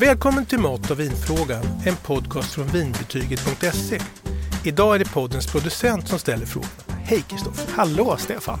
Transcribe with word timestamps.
Välkommen 0.00 0.46
till 0.46 0.58
Mat 0.58 0.90
och 0.90 1.00
vinfrågan, 1.00 1.64
en 1.86 1.96
podcast 1.96 2.52
från 2.54 2.66
vinbetyget.se. 2.66 4.00
Idag 4.64 4.94
är 4.94 4.98
det 4.98 5.12
poddens 5.12 5.52
producent 5.52 6.08
som 6.08 6.18
ställer 6.18 6.46
frågorna. 6.46 7.02
Hej 7.04 7.22
Kristoffer! 7.28 7.72
Hallå 7.72 8.16
Stefan! 8.18 8.58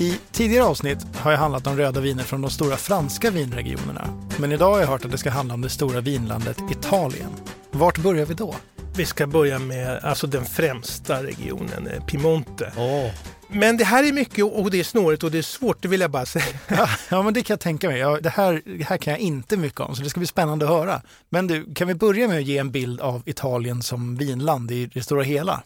I 0.00 0.18
tidigare 0.32 0.64
avsnitt 0.64 0.98
har 1.16 1.30
jag 1.30 1.38
handlat 1.38 1.66
om 1.66 1.76
röda 1.76 2.00
viner 2.00 2.22
från 2.22 2.42
de 2.42 2.50
stora 2.50 2.76
franska 2.76 3.30
vinregionerna. 3.30 4.22
Men 4.38 4.52
idag 4.52 4.72
har 4.72 4.80
jag 4.80 4.86
hört 4.86 5.04
att 5.04 5.10
det 5.10 5.18
ska 5.18 5.30
handla 5.30 5.54
om 5.54 5.60
det 5.60 5.68
stora 5.68 6.00
vinlandet 6.00 6.58
Italien. 6.70 7.30
Vart 7.70 7.98
börjar 7.98 8.26
vi 8.26 8.34
då? 8.34 8.54
Vi 8.96 9.06
ska 9.06 9.26
börja 9.26 9.58
med 9.58 10.04
alltså 10.04 10.26
den 10.26 10.44
främsta 10.44 11.22
regionen, 11.22 11.86
eh, 11.86 12.04
Piemonte. 12.04 12.72
Oh. 12.76 13.10
Men 13.54 13.76
det 13.76 13.84
här 13.84 14.04
är 14.08 14.12
mycket 14.12 14.44
och 14.44 14.70
det 14.70 14.80
är 14.80 14.84
snårigt 14.84 15.22
och 15.22 15.30
det 15.30 15.38
är 15.38 15.42
svårt, 15.42 15.82
det 15.82 15.88
vill 15.88 16.00
jag 16.00 16.10
bara 16.10 16.26
säga. 16.26 16.44
Ja, 16.68 16.88
ja 17.10 17.22
men 17.22 17.34
det 17.34 17.42
kan 17.42 17.54
jag 17.54 17.60
tänka 17.60 17.88
mig. 17.88 17.98
Ja, 17.98 18.18
det, 18.20 18.28
här, 18.28 18.62
det 18.64 18.84
här 18.84 18.96
kan 18.96 19.10
jag 19.10 19.20
inte 19.20 19.56
mycket 19.56 19.80
om, 19.80 19.96
så 19.96 20.02
det 20.02 20.10
ska 20.10 20.20
bli 20.20 20.26
spännande 20.26 20.64
att 20.64 20.70
höra. 20.70 21.02
Men 21.28 21.46
du, 21.46 21.74
kan 21.74 21.88
vi 21.88 21.94
börja 21.94 22.28
med 22.28 22.38
att 22.38 22.44
ge 22.44 22.58
en 22.58 22.70
bild 22.70 23.00
av 23.00 23.22
Italien 23.26 23.82
som 23.82 24.16
vinland 24.16 24.70
i 24.70 24.86
det 24.86 25.02
stora 25.02 25.22
hela? 25.22 25.62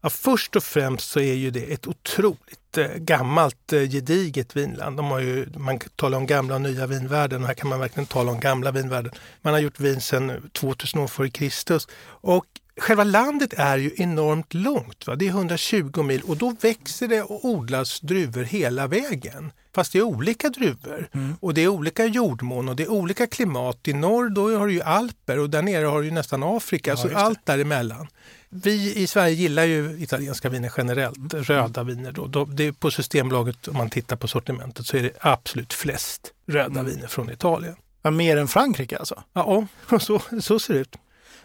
Ja, 0.00 0.10
först 0.10 0.56
och 0.56 0.62
främst 0.64 1.10
så 1.10 1.20
är 1.20 1.34
ju 1.34 1.50
det 1.50 1.72
ett 1.72 1.86
otroligt 1.86 2.78
eh, 2.78 2.86
gammalt 2.96 3.72
eh, 3.72 3.80
gediget 3.80 4.56
vinland. 4.56 4.96
De 4.96 5.06
har 5.06 5.20
ju, 5.20 5.46
man 5.56 5.78
talar 5.78 6.18
om 6.18 6.26
gamla 6.26 6.54
och 6.54 6.60
nya 6.60 6.86
vinvärlden 6.86 7.42
och 7.42 7.46
här 7.46 7.54
kan 7.54 7.68
man 7.68 7.80
verkligen 7.80 8.06
tala 8.06 8.32
om 8.32 8.40
gamla 8.40 8.70
vinvärlden. 8.70 9.12
Man 9.42 9.52
har 9.52 9.60
gjort 9.60 9.80
vin 9.80 10.00
sedan 10.00 10.50
2000 10.52 11.00
år 11.00 11.06
före 11.06 11.30
Kristus. 11.30 11.88
Och 12.06 12.44
Själva 12.76 13.04
landet 13.04 13.52
är 13.56 13.78
ju 13.78 13.90
enormt 13.96 14.54
långt. 14.54 15.06
Va? 15.06 15.16
Det 15.16 15.26
är 15.26 15.30
120 15.30 16.02
mil 16.02 16.22
och 16.22 16.36
då 16.36 16.56
växer 16.60 17.08
det 17.08 17.22
och 17.22 17.44
odlas 17.44 18.00
druvor 18.00 18.42
hela 18.42 18.86
vägen. 18.86 19.52
Fast 19.74 19.92
det 19.92 19.98
är 19.98 20.02
olika 20.02 20.48
druvor 20.48 21.08
mm. 21.12 21.36
och 21.40 21.54
det 21.54 21.60
är 21.60 21.68
olika 21.68 22.04
jordmån 22.04 22.68
och 22.68 22.76
det 22.76 22.82
är 22.82 22.90
olika 22.90 23.26
klimat. 23.26 23.88
I 23.88 23.92
norr 23.92 24.28
då 24.28 24.58
har 24.58 24.66
du 24.66 24.72
ju 24.72 24.82
alper 24.82 25.38
och 25.38 25.50
där 25.50 25.62
nere 25.62 25.86
har 25.86 26.02
du 26.02 26.10
nästan 26.10 26.42
Afrika, 26.42 26.90
ja, 26.90 26.96
så 26.96 27.16
allt 27.16 27.46
däremellan. 27.46 28.06
Vi 28.48 28.94
i 28.94 29.06
Sverige 29.06 29.34
gillar 29.34 29.64
ju 29.64 30.02
italienska 30.02 30.48
viner 30.48 30.72
generellt, 30.76 31.32
mm. 31.32 31.44
röda 31.44 31.82
viner. 31.82 32.12
Då. 32.12 32.44
Det 32.44 32.64
är 32.64 32.72
på 32.72 32.90
Systembolaget, 32.90 33.68
om 33.68 33.76
man 33.76 33.90
tittar 33.90 34.16
på 34.16 34.28
sortimentet, 34.28 34.86
så 34.86 34.96
är 34.96 35.02
det 35.02 35.12
absolut 35.20 35.72
flest 35.72 36.32
röda 36.46 36.80
mm. 36.80 36.86
viner 36.86 37.06
från 37.06 37.30
Italien. 37.30 37.76
Ja, 38.02 38.10
mer 38.10 38.36
än 38.36 38.48
Frankrike 38.48 38.98
alltså? 38.98 39.22
Ja, 39.32 39.66
så, 40.00 40.20
så 40.40 40.58
ser 40.58 40.74
det 40.74 40.80
ut. 40.80 40.96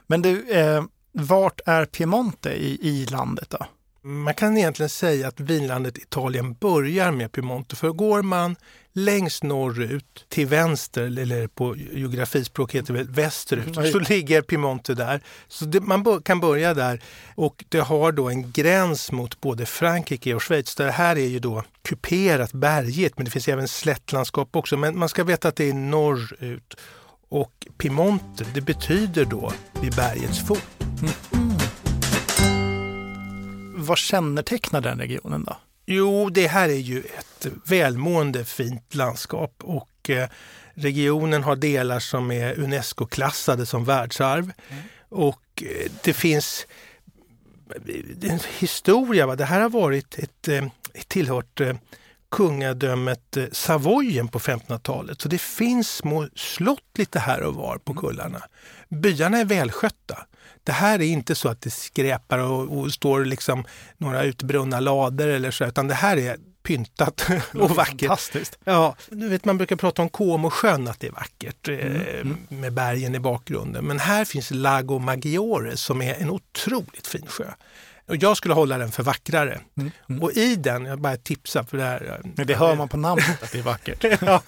Men 0.07 0.21
du, 0.21 0.49
eh, 0.49 0.83
vart 1.11 1.61
är 1.65 1.85
Piemonte 1.85 2.49
i, 2.49 2.79
i 2.81 3.05
landet 3.05 3.49
då? 3.49 3.65
Man 4.01 4.33
kan 4.33 4.57
egentligen 4.57 4.89
säga 4.89 5.27
att 5.27 5.39
vinlandet 5.39 5.97
Italien 5.97 6.53
börjar 6.53 7.11
med 7.11 7.31
Piemonte. 7.31 7.75
För 7.75 7.89
går 7.89 8.21
man 8.21 8.55
längst 8.93 9.43
norrut 9.43 10.25
till 10.29 10.47
vänster, 10.47 11.01
eller 11.01 11.47
på 11.47 11.75
geografispråk 11.77 12.75
heter 12.75 12.93
det 12.93 13.03
västerut, 13.03 13.77
mm. 13.77 13.91
så 13.91 13.99
ligger 13.99 14.41
Piemonte 14.41 14.93
där. 14.93 15.21
Så 15.47 15.65
det, 15.65 15.81
man 15.81 16.21
kan 16.21 16.39
börja 16.39 16.73
där 16.73 17.01
och 17.35 17.65
det 17.69 17.79
har 17.79 18.11
då 18.11 18.29
en 18.29 18.51
gräns 18.51 19.11
mot 19.11 19.41
både 19.41 19.65
Frankrike 19.65 20.33
och 20.33 20.43
Schweiz. 20.43 20.75
Det 20.75 20.91
här 20.91 21.15
är 21.15 21.27
ju 21.27 21.39
då 21.39 21.63
kuperat 21.81 22.53
berget, 22.53 23.17
men 23.17 23.25
det 23.25 23.31
finns 23.31 23.47
även 23.47 23.67
slättlandskap 23.67 24.55
också. 24.55 24.77
Men 24.77 24.99
man 24.99 25.09
ska 25.09 25.23
veta 25.23 25.47
att 25.47 25.55
det 25.55 25.69
är 25.69 25.73
norrut. 25.73 26.75
Och 27.29 27.67
Piemonte, 27.77 28.45
det 28.53 28.61
betyder 28.61 29.25
då 29.25 29.53
vid 29.81 29.95
bergets 29.95 30.47
fot. 30.47 30.78
Mm. 31.01 31.57
Vad 33.75 33.97
kännetecknar 33.97 34.81
den 34.81 34.99
regionen 34.99 35.43
då? 35.43 35.57
Jo, 35.85 36.29
det 36.29 36.47
här 36.47 36.69
är 36.69 36.73
ju 36.73 36.99
ett 36.99 37.47
välmående 37.65 38.45
fint 38.45 38.95
landskap 38.95 39.53
och 39.63 40.09
eh, 40.09 40.29
regionen 40.73 41.43
har 41.43 41.55
delar 41.55 41.99
som 41.99 42.31
är 42.31 42.59
Unesco-klassade 42.59 43.65
som 43.65 43.85
världsarv. 43.85 44.51
Mm. 44.69 44.83
Och 45.09 45.63
eh, 45.63 45.91
det 46.03 46.13
finns 46.13 46.67
en 48.21 48.39
historia. 48.59 49.27
Va? 49.27 49.35
Det 49.35 49.45
här 49.45 49.61
har 49.61 49.69
varit 49.69 50.19
ett, 50.19 50.47
ett 50.47 50.47
eh, 50.47 51.03
tillhört 51.07 51.61
kungadömet 52.31 53.37
Savoyen 53.51 54.27
på 54.27 54.39
1500-talet. 54.39 55.21
Så 55.21 55.29
det 55.29 55.41
finns 55.41 55.95
små 55.95 56.27
slott 56.35 56.97
lite 56.97 57.19
här 57.19 57.41
och 57.41 57.55
var 57.55 57.77
på 57.77 57.91
mm. 57.91 58.01
kullarna. 58.01 58.43
Byarna 58.89 59.37
är 59.37 59.45
välskötta. 59.45 60.25
Det 60.69 60.73
här 60.73 61.01
är 61.01 61.05
inte 61.05 61.35
så 61.35 61.49
att 61.49 61.61
det 61.61 61.69
skräpar 61.69 62.39
och, 62.39 62.77
och 62.77 62.91
står 62.91 63.25
liksom 63.25 63.65
några 63.97 64.23
utbrunna 64.23 64.79
lader 64.79 65.27
eller 65.27 65.51
så, 65.51 65.65
utan 65.65 65.87
det 65.87 65.93
här 65.93 66.17
är 66.17 66.37
pyntat 66.69 67.27
och 67.53 67.69
vackert. 67.69 67.99
Fantastiskt. 67.99 68.57
Ja, 68.63 68.95
du 69.09 69.29
vet, 69.29 69.45
man 69.45 69.57
brukar 69.57 69.75
prata 69.75 70.01
om 70.01 70.09
Comosjön, 70.09 70.87
att 70.87 70.99
det 70.99 71.07
är 71.07 71.11
vackert 71.11 71.67
mm. 71.67 71.95
eh, 71.95 72.19
mm. 72.21 72.37
med 72.49 72.73
bergen 72.73 73.15
i 73.15 73.19
bakgrunden. 73.19 73.85
Men 73.85 73.99
här 73.99 74.25
finns 74.25 74.51
Lago 74.51 74.99
Maggiore 74.99 75.77
som 75.77 76.01
är 76.01 76.15
en 76.15 76.29
otroligt 76.29 77.07
fin 77.07 77.25
sjö. 77.27 77.45
Och 78.07 78.15
jag 78.15 78.37
skulle 78.37 78.53
hålla 78.53 78.77
den 78.77 78.91
för 78.91 79.03
vackrare. 79.03 79.59
Mm, 79.77 79.91
mm. 80.09 80.23
Och 80.23 80.31
i 80.31 80.55
den, 80.55 80.85
jag 80.85 80.99
bara 81.01 81.17
tipsar 81.17 81.63
för 81.63 81.77
det 81.77 81.83
här. 81.83 82.21
Men 82.35 82.47
det 82.47 82.55
hör 82.55 82.75
man 82.75 82.89
på 82.89 82.97
namnet 82.97 83.43
att 83.43 83.51
det 83.51 83.59
är 83.59 83.63
vackert. 83.63 84.05
ja, 84.21 84.41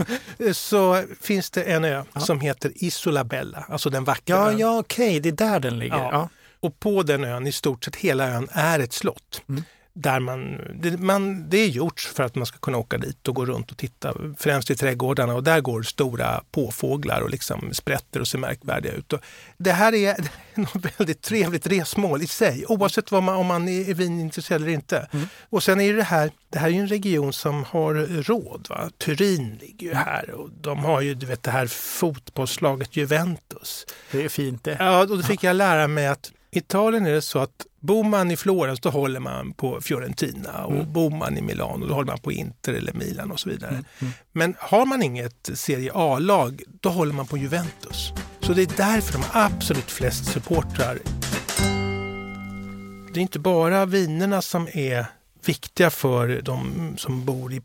så 0.53 1.03
finns 1.21 1.49
det 1.51 1.63
en 1.63 1.83
ö 1.83 2.03
ja. 2.13 2.19
som 2.19 2.39
heter 2.39 2.71
Isola 2.75 3.23
Bella, 3.23 3.65
alltså 3.69 3.89
den 3.89 4.03
vackra 4.03 4.35
Ja, 4.35 4.51
ja 4.51 4.79
okej, 4.79 5.07
okay. 5.07 5.19
det 5.19 5.29
är 5.29 5.49
där 5.49 5.59
den 5.59 5.79
ligger. 5.79 5.97
Ja. 5.97 6.29
Och 6.59 6.79
på 6.79 7.03
den 7.03 7.23
ön, 7.23 7.47
i 7.47 7.51
stort 7.51 7.83
sett 7.83 7.95
hela 7.95 8.27
ön, 8.27 8.47
är 8.51 8.79
ett 8.79 8.93
slott. 8.93 9.41
Mm 9.49 9.63
där 9.94 10.19
man 10.19 10.57
det, 10.75 10.97
man, 10.97 11.50
det 11.50 11.57
är 11.57 11.68
gjort 11.68 12.00
för 12.00 12.24
att 12.24 12.35
man 12.35 12.46
ska 12.46 12.57
kunna 12.57 12.78
åka 12.78 12.97
dit 12.97 13.28
och 13.28 13.35
gå 13.35 13.46
runt 13.46 13.72
och 13.72 13.78
titta, 13.78 14.13
främst 14.38 14.69
i 14.69 14.75
trädgårdarna 14.75 15.34
och 15.34 15.44
där 15.44 15.62
går 15.62 15.84
stora 15.84 16.44
påfåglar 16.52 17.22
och 17.22 17.29
liksom 17.29 17.74
sprätter 17.74 18.19
och 18.19 18.28
ser 18.28 18.38
märkvärdiga 18.38 18.94
ut. 18.94 19.13
Och 19.13 19.19
det 19.57 19.72
här 19.72 19.94
är 19.94 20.12
ett 20.53 21.00
väldigt 21.00 21.22
trevligt 21.22 21.68
resmål 21.68 22.22
i 22.22 22.28
sig, 22.28 22.66
oavsett 22.68 23.12
vad 23.12 23.24
man, 23.24 23.35
om 23.35 23.47
man 23.47 23.69
är 23.69 23.94
vinintresserad 23.94 24.62
eller 24.62 24.72
inte. 24.72 25.07
Mm. 25.12 25.28
Och 25.50 25.63
sen 25.63 25.81
är 25.81 25.94
det 25.94 26.03
här, 26.03 26.31
det 26.50 26.59
här 26.59 26.69
är 26.69 26.74
en 26.74 26.88
region 26.88 27.34
som 27.34 27.63
har 27.63 27.94
råd. 28.24 28.68
Va? 28.69 28.90
Turin 28.97 29.57
ligger 29.62 29.88
ju 29.88 29.94
här 29.94 30.31
och 30.31 30.50
de 30.62 30.80
har 30.80 31.01
ju 31.01 31.13
du 31.13 31.25
vet, 31.25 31.44
det 31.44 31.51
här 31.51 31.68
fotbollslaget 31.68 32.96
Juventus. 32.96 33.85
Det 34.12 34.24
är 34.24 34.30
fint 34.30 34.63
det. 34.63 34.78
Ja, 34.80 35.00
och 35.00 35.07
då 35.07 35.24
fick 35.24 35.44
jag 35.44 35.56
lära 35.56 35.88
mig 35.88 36.07
att 36.07 36.31
Italien 36.51 37.06
är 37.06 37.12
det 37.12 37.22
så 37.22 37.39
att 37.39 37.66
Bor 37.79 38.03
man 38.03 38.31
i 38.31 38.38
Florens 38.38 38.79
då 38.79 38.89
håller 38.89 39.19
man 39.19 39.53
på 39.53 39.81
Fiorentina 39.81 40.66
och 40.66 40.75
mm. 40.75 40.94
bor 40.94 41.09
man 41.09 41.38
i 41.38 41.41
Milano 41.41 41.85
då 41.85 41.94
håller 41.94 42.12
man 42.12 42.19
på 42.19 42.31
Inter 42.31 42.73
eller 42.73 42.94
Milan 42.94 43.31
och 43.31 43.39
så 43.39 43.50
vidare. 43.50 43.72
Mm. 43.72 43.85
Mm. 44.00 44.13
Men 44.31 44.56
har 44.59 44.85
man 44.85 45.03
inget 45.03 45.50
Serie 45.53 45.91
A-lag 45.94 46.62
då 46.81 46.89
håller 46.89 47.13
man 47.13 47.28
på 47.28 47.38
Juventus. 47.38 48.13
Så 48.39 48.53
det 48.53 48.62
är 48.62 48.78
därför 48.78 49.13
de 49.13 49.23
har 49.23 49.45
absolut 49.45 49.91
flest 49.91 50.25
supportrar. 50.25 51.00
Det 53.13 53.19
är 53.19 53.22
inte 53.22 53.39
bara 53.39 53.85
vinerna 53.85 54.41
som 54.41 54.68
är 54.73 55.06
viktiga 55.46 55.90
för 55.90 56.41
de 56.41 56.94
som 56.97 57.25
bor 57.25 57.53
i 57.53 57.62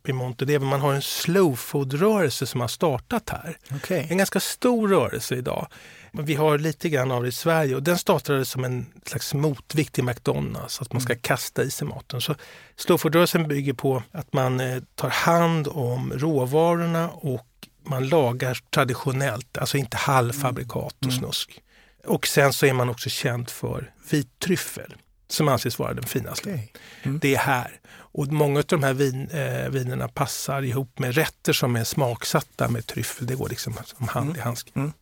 är 0.54 0.56
att 0.56 0.62
man 0.62 0.80
har 0.80 0.92
en 0.92 1.02
slow 1.02 1.56
food-rörelse 1.56 2.46
som 2.46 2.60
har 2.60 2.68
startat 2.68 3.30
här. 3.30 3.58
Okay. 3.76 4.06
En 4.10 4.18
ganska 4.18 4.40
stor 4.40 4.88
rörelse 4.88 5.34
idag. 5.34 5.66
Vi 6.12 6.34
har 6.34 6.58
lite 6.58 6.88
grann 6.88 7.10
av 7.10 7.22
det 7.22 7.28
i 7.28 7.32
Sverige 7.32 7.74
och 7.74 7.82
den 7.82 7.98
startade 7.98 8.44
som 8.44 8.64
en 8.64 8.86
slags 9.06 9.34
motvikt 9.34 9.92
till 9.92 10.04
McDonalds, 10.04 10.80
att 10.80 10.92
man 10.92 11.02
ska 11.02 11.12
mm. 11.12 11.20
kasta 11.22 11.62
i 11.62 11.70
sig 11.70 11.88
maten. 11.88 12.20
Så 12.20 12.34
Slowfood-rörelsen 12.76 13.48
bygger 13.48 13.72
på 13.72 14.02
att 14.12 14.32
man 14.32 14.60
eh, 14.60 14.82
tar 14.94 15.10
hand 15.10 15.68
om 15.68 16.12
råvarorna 16.16 17.10
och 17.10 17.46
man 17.82 18.08
lagar 18.08 18.58
traditionellt, 18.70 19.58
alltså 19.58 19.78
inte 19.78 19.96
halvfabrikat 19.96 20.94
och 20.98 21.02
mm. 21.02 21.18
snusk. 21.18 21.60
Och 22.06 22.26
sen 22.26 22.52
så 22.52 22.66
är 22.66 22.72
man 22.72 22.88
också 22.88 23.10
känd 23.10 23.50
för 23.50 23.92
vittryffel 24.10 24.94
som 25.28 25.48
anses 25.48 25.78
vara 25.78 25.94
den 25.94 26.04
finaste. 26.04 26.50
Okay. 26.50 26.68
Mm. 27.02 27.18
Det 27.22 27.34
är 27.34 27.38
här. 27.38 27.80
Och 27.96 28.26
många 28.26 28.58
av 28.58 28.64
de 28.66 28.82
här 28.82 28.94
vin, 28.94 29.28
eh, 29.30 29.68
vinerna 29.68 30.08
passar 30.08 30.62
ihop 30.62 30.98
med 30.98 31.14
rätter 31.14 31.52
som 31.52 31.76
är 31.76 31.84
smaksatta 31.84 32.68
med 32.68 32.86
tryffel. 32.86 33.26
Det 33.26 33.34
går 33.34 33.48
liksom 33.48 33.74
som 33.84 34.08
hand 34.08 34.26
mm. 34.26 34.36
i 34.36 34.40
handske. 34.40 34.70
Mm 34.74 34.92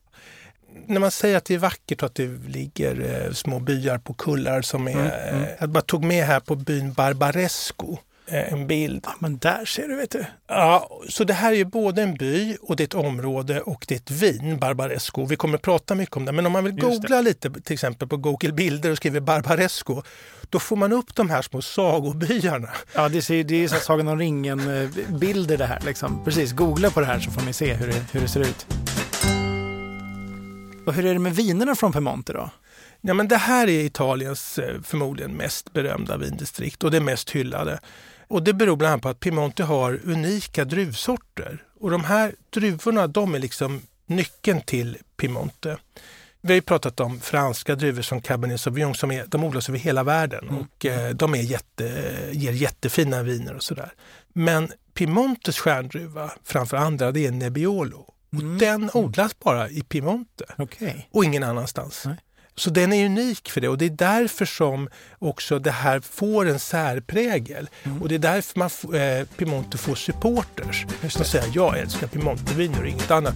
när 0.87 1.01
man 1.01 1.11
säger 1.11 1.37
att 1.37 1.45
det 1.45 1.55
är 1.55 1.59
vackert 1.59 2.03
och 2.03 2.07
att 2.07 2.15
det 2.15 2.27
ligger 2.49 3.25
eh, 3.27 3.33
små 3.33 3.61
byar 3.61 3.99
på 3.99 4.15
kullar 4.15 4.63
som 4.63 4.89
är... 4.89 5.35
Eh, 5.35 5.49
jag 5.61 5.69
bara 5.69 5.83
tog 5.83 6.05
med 6.05 6.27
här 6.27 6.41
på 6.41 6.55
byn 6.55 6.93
Barbaresco 6.93 7.99
en 8.27 8.67
bild. 8.67 9.01
Ja, 9.07 9.15
men 9.19 9.39
där 9.39 9.65
ser 9.65 9.89
du, 9.89 9.97
vet 9.97 10.11
du. 10.11 10.25
Ja, 10.49 11.01
så 11.09 11.25
det 11.25 11.35
här 11.35 11.53
är 11.53 11.57
ju 11.57 11.65
både 11.65 12.03
en 12.03 12.15
by 12.15 12.57
och 12.61 12.77
det 12.77 12.83
är 12.83 12.85
ett 12.85 12.95
område 12.95 13.61
och 13.61 13.85
det 13.89 13.95
är 13.95 13.97
ett 13.97 14.11
vin, 14.11 14.59
Barbaresco. 14.59 15.25
Vi 15.25 15.37
kommer 15.37 15.55
att 15.55 15.63
prata 15.63 15.95
mycket 15.95 16.17
om 16.17 16.25
det, 16.25 16.33
men 16.33 16.47
om 16.47 16.53
man 16.53 16.65
vill 16.65 16.75
googla 16.75 17.21
lite 17.21 17.51
till 17.51 17.75
exempel 17.75 18.09
på 18.09 18.17
Google 18.17 18.53
bilder 18.53 18.91
och 18.91 18.97
skriver 18.97 19.21
Barbaresco, 19.21 20.03
då 20.51 20.59
får 20.59 20.77
man 20.77 20.93
upp 20.93 21.15
de 21.15 21.31
här 21.31 21.43
små 21.43 21.63
sagobyarna. 21.63 22.69
Ja, 22.95 23.09
det, 23.09 23.23
ser, 23.23 23.45
det 23.45 23.65
är 23.65 23.69
så 23.69 23.77
Sagan 23.77 24.09
om 24.09 24.19
ringen-bilder 24.19 25.57
det 25.57 25.67
här. 25.67 25.81
Liksom. 25.87 26.25
Precis, 26.25 26.53
googla 26.53 26.91
på 26.91 27.01
det 27.01 27.07
här 27.07 27.21
så 27.21 27.31
får 27.31 27.43
ni 27.43 27.53
se 27.53 27.75
hur 27.75 27.87
det, 27.87 28.05
hur 28.13 28.21
det 28.21 28.29
ser 28.29 28.41
ut. 28.41 28.67
Och 30.87 30.95
hur 30.95 31.07
är 31.07 31.13
det 31.13 31.19
med 31.19 31.37
vinerna 31.37 31.75
från 31.75 31.93
Piemonte 31.93 32.33
då? 32.33 32.51
Ja, 33.01 33.15
men 33.15 33.29
det 33.29 33.37
här 33.37 33.69
är 33.69 33.85
Italiens 33.85 34.59
eh, 34.59 34.83
förmodligen 34.83 35.33
mest 35.33 35.73
berömda 35.73 36.17
vindistrikt 36.17 36.85
och 36.85 36.91
det 36.91 37.01
mest 37.01 37.31
hyllade. 37.31 37.81
Och 38.29 38.43
det 38.43 38.53
beror 38.53 38.77
bland 38.77 38.93
annat 38.93 39.03
på 39.03 39.09
att 39.09 39.21
Piemonte 39.21 39.65
har 39.65 40.01
unika 40.05 40.65
druvsorter. 40.65 41.63
Och 41.81 41.91
de 41.91 42.05
här 42.05 42.35
druvorna 42.51 43.07
de 43.07 43.35
är 43.35 43.39
liksom 43.39 43.83
nyckeln 44.07 44.61
till 44.61 44.99
Piemonte. 45.17 45.77
Vi 46.41 46.49
har 46.49 46.55
ju 46.55 46.63
pratat 46.63 47.01
om 47.01 47.21
franska 47.21 47.75
druvor 47.75 48.03
som 48.03 48.21
Cabernet 48.23 48.61
Sauvignon 48.61 48.95
som 48.95 49.11
är, 49.11 49.25
de 49.27 49.45
odlas 49.45 49.69
över 49.69 49.79
hela 49.79 50.03
världen 50.05 50.45
Mm. 50.49 50.57
och 50.61 50.87
eh, 50.87 51.11
de 51.15 51.35
är 51.35 51.39
jätte, 51.43 52.05
ger 52.33 52.53
jättefina 52.53 53.23
viner 53.23 53.55
och 53.55 53.63
sådär. 53.63 53.93
Men 54.33 54.73
Piemontes 54.95 55.59
stjärndruva 55.59 56.31
framför 56.45 56.77
andra 56.77 57.13
det 57.13 57.27
är 57.27 57.31
Nebbiolo. 57.31 57.99
Och 58.33 58.41
Mm. 58.41 58.59
den 58.59 58.91
odlas 58.95 59.39
bara 59.39 59.69
i 59.69 59.83
Piemonte 59.83 60.45
Okej. 60.59 61.09
och 61.13 61.25
ingen 61.25 61.43
annanstans. 61.43 62.03
Nej. 62.07 62.17
Så 62.57 62.71
den 62.71 62.93
är 62.93 63.07
unik 63.07 63.51
för 63.51 63.61
det 63.61 63.69
och 63.69 63.79
det 63.79 63.85
är 63.85 63.91
därför 63.91 64.45
som 64.45 64.89
också 65.19 65.59
det 65.59 65.71
här 65.71 66.01
får 66.01 66.49
en 66.49 66.59
särprägel. 66.59 67.69
Mm. 67.83 68.03
Och 68.03 68.09
det 68.09 68.15
är 68.15 68.19
därför 68.19 68.59
man, 68.59 68.71
eh, 69.01 69.27
Piemonte 69.27 69.79
får 69.79 69.95
supporters 69.95 70.87
Just 71.03 71.17
som 71.17 71.25
säger 71.25 71.53
jag 71.55 71.79
älskar 71.79 72.07
Piemonteviner 72.07 72.81
och 72.81 72.89
inget 72.89 73.11
annat. 73.11 73.35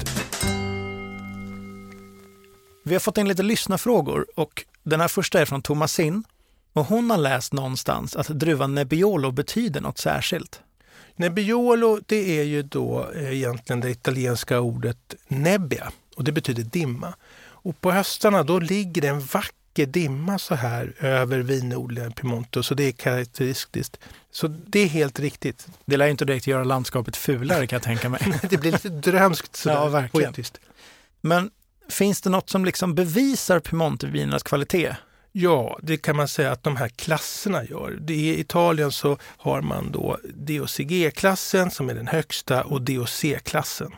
Vi 2.85 2.95
har 2.95 3.01
fått 3.01 3.19
in 3.19 3.29
lite 3.29 3.43
lyssnarfrågor 3.43 4.27
och 4.35 4.65
den 4.83 5.01
här 5.01 5.09
första 5.09 5.41
är 5.41 5.45
från 5.45 5.63
Thomasin. 5.63 6.25
Och 6.73 6.87
hon 6.87 7.11
har 7.11 7.19
läst 7.19 7.53
någonstans 7.53 8.17
att 8.17 8.27
druvan 8.27 8.75
Nebbiolo 8.75 9.31
betyder 9.31 9.81
något 9.81 9.99
särskilt. 9.99 10.61
Nebbiolo 11.17 12.01
det 12.07 12.39
är 12.39 12.45
ju 12.45 12.63
då 12.63 13.11
eh, 13.15 13.33
egentligen 13.33 13.81
det 13.81 13.91
italienska 13.91 14.61
ordet 14.61 15.15
nebbia 15.29 15.93
och 16.17 16.25
det 16.25 16.33
betyder 16.33 16.63
dimma. 16.63 17.15
Och 17.69 17.81
på 17.81 17.93
höstarna 17.93 18.43
då 18.43 18.59
ligger 18.59 19.03
det 19.03 19.09
en 19.09 19.21
vacker 19.21 19.87
dimma 19.87 20.39
så 20.39 20.55
här 20.55 20.95
över 21.01 21.39
vinodlingen 21.39 22.13
Piemonte 22.13 22.63
så 22.63 22.75
det 22.75 22.83
är 22.83 22.93
karaktäristiskt. 22.93 23.99
Så 24.31 24.49
det 24.49 24.81
är 24.81 24.87
helt 24.87 25.21
riktigt. 25.21 25.67
Det 25.85 25.97
lär 25.97 26.07
inte 26.07 26.25
direkt 26.25 26.47
göra 26.47 26.65
landskapet 26.65 27.17
fulare 27.17 27.67
kan 27.67 27.77
jag 27.77 27.83
tänka 27.83 28.09
mig. 28.09 28.41
Det 28.51 28.57
blir 28.57 28.73
lite 28.73 28.89
drömskt 28.89 29.57
sådär 29.57 29.77
Ja, 29.77 29.89
verkligen. 29.89 30.33
poetiskt. 30.33 30.61
Men 31.21 31.51
finns 31.89 32.21
det 32.21 32.31
något 32.31 32.51
som 32.51 32.65
liksom 32.65 32.95
bevisar 32.95 33.61
Piemontevinernas 33.61 34.43
kvalitet? 34.43 34.97
Ja, 35.33 35.79
det 35.83 35.97
kan 35.97 36.17
man 36.17 36.29
säga 36.29 36.53
att 36.53 36.63
de 36.63 36.77
här 36.77 36.89
klasserna 36.89 37.65
gör. 37.65 38.11
I 38.11 38.41
Italien 38.41 38.93
så 38.93 39.19
har 39.23 39.63
man 39.63 39.93
då 39.93 40.19
DOCG-klassen 40.35 41.71
som 41.71 41.91
är 41.91 41.95
den 41.95 42.07
högsta 42.09 42.65
och 42.65 42.83
DOC-klassen. 42.83 43.95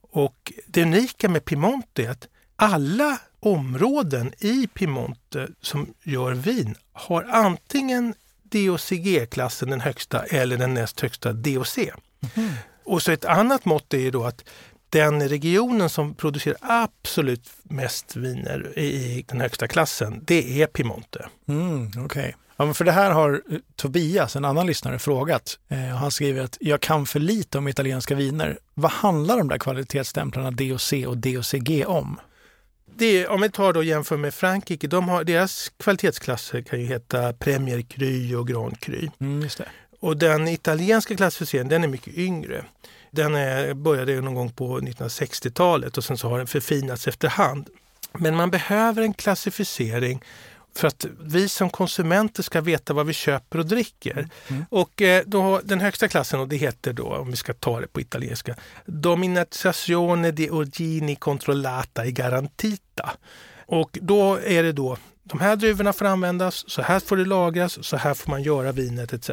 Och 0.00 0.52
det 0.66 0.82
unika 0.82 1.28
med 1.28 1.44
Piemonte 1.44 2.04
är 2.04 2.10
att 2.10 2.28
alla 2.56 3.18
områden 3.40 4.32
i 4.38 4.66
Piemonte 4.66 5.48
som 5.60 5.94
gör 6.02 6.32
vin 6.32 6.74
har 6.92 7.22
antingen 7.22 8.14
DOCG-klassen, 8.42 9.70
den 9.70 9.80
högsta, 9.80 10.24
eller 10.24 10.56
den 10.56 10.74
näst 10.74 11.00
högsta 11.00 11.32
DOC. 11.32 11.78
Och 12.84 13.02
så 13.02 13.12
ett 13.12 13.24
annat 13.24 13.64
mått 13.64 13.94
är 13.94 13.98
ju 13.98 14.10
då 14.10 14.24
att 14.24 14.44
den 14.90 15.28
regionen 15.28 15.90
som 15.90 16.14
producerar 16.14 16.56
absolut 16.60 17.50
mest 17.62 18.16
viner 18.16 18.78
i 18.78 19.24
den 19.28 19.40
högsta 19.40 19.68
klassen, 19.68 20.20
det 20.26 20.62
är 20.62 20.66
Piemonte. 20.66 21.28
Mm, 21.48 21.90
Okej. 22.04 22.36
Ja, 22.56 22.64
men 22.64 22.74
för 22.74 22.84
det 22.84 22.92
här 22.92 23.10
har 23.10 23.42
eh, 23.50 23.58
Tobias, 23.76 24.36
en 24.36 24.44
annan 24.44 24.66
lyssnare, 24.66 24.98
frågat. 24.98 25.58
Eh, 25.68 25.78
han 25.78 26.10
skriver 26.10 26.44
att 26.44 26.56
jag 26.60 26.80
kan 26.80 27.06
för 27.06 27.20
lite 27.20 27.58
om 27.58 27.68
italienska 27.68 28.14
viner. 28.14 28.58
Vad 28.74 28.90
handlar 28.90 29.38
de 29.38 29.48
där 29.48 29.58
kvalitetsstämplarna 29.58 30.50
DOC 30.50 30.92
och 31.06 31.16
DOCG 31.16 31.84
om? 31.86 32.20
Det 32.98 33.26
om 33.26 33.40
vi 33.40 33.50
tar 33.50 33.72
då 33.72 33.82
jämför 33.82 34.16
med 34.16 34.34
Frankrike, 34.34 34.86
de 34.86 35.08
har, 35.08 35.24
deras 35.24 35.72
kvalitetsklasser 35.78 36.62
kan 36.62 36.80
ju 36.80 36.86
heta 36.86 37.32
Premier 37.32 37.82
Cru 37.82 38.36
och 38.36 38.48
Grand 38.48 38.80
Cru. 38.80 39.08
Mm, 39.20 39.42
just 39.42 39.58
det. 39.58 39.68
Och 40.00 40.16
den 40.16 40.48
italienska 40.48 41.16
klassificeringen 41.16 41.68
den 41.68 41.84
är 41.84 41.88
mycket 41.88 42.14
yngre. 42.14 42.64
Den 43.10 43.34
är, 43.34 43.74
började 43.74 44.20
någon 44.20 44.34
gång 44.34 44.52
på 44.52 44.80
1960-talet 44.80 45.96
och 45.96 46.04
sen 46.04 46.18
så 46.18 46.28
har 46.28 46.38
den 46.38 46.46
förfinats 46.46 47.08
efterhand. 47.08 47.68
Men 48.12 48.36
man 48.36 48.50
behöver 48.50 49.02
en 49.02 49.14
klassificering 49.14 50.22
för 50.76 50.88
att 50.88 51.06
vi 51.20 51.48
som 51.48 51.70
konsumenter 51.70 52.42
ska 52.42 52.60
veta 52.60 52.94
vad 52.94 53.06
vi 53.06 53.12
köper 53.12 53.58
och 53.58 53.66
dricker. 53.66 54.28
Mm. 54.48 54.64
Och 54.70 55.02
eh, 55.02 55.22
då, 55.26 55.60
den 55.64 55.80
högsta 55.80 56.08
klassen, 56.08 56.40
och 56.40 56.48
det 56.48 56.56
heter 56.56 56.92
då, 56.92 57.16
om 57.16 57.30
vi 57.30 57.36
ska 57.36 57.54
ta 57.54 57.80
det 57.80 57.86
på 57.86 58.00
italienska, 58.00 58.56
Dominazione 58.86 60.30
di 60.30 60.50
origini 60.50 61.16
controllata 61.16 62.06
e 62.06 62.10
garantita. 62.10 63.10
Och 63.66 63.98
då 64.02 64.34
är 64.34 64.62
det 64.62 64.72
då 64.72 64.96
de 65.28 65.40
här 65.40 65.56
druvorna 65.56 65.92
får 65.92 66.04
användas, 66.04 66.64
så 66.70 66.82
här 66.82 67.00
får 67.00 67.16
det 67.16 67.24
lagras, 67.24 67.84
så 67.84 67.96
här 67.96 68.14
får 68.14 68.30
man 68.30 68.42
göra 68.42 68.72
vinet 68.72 69.12
etc. 69.12 69.30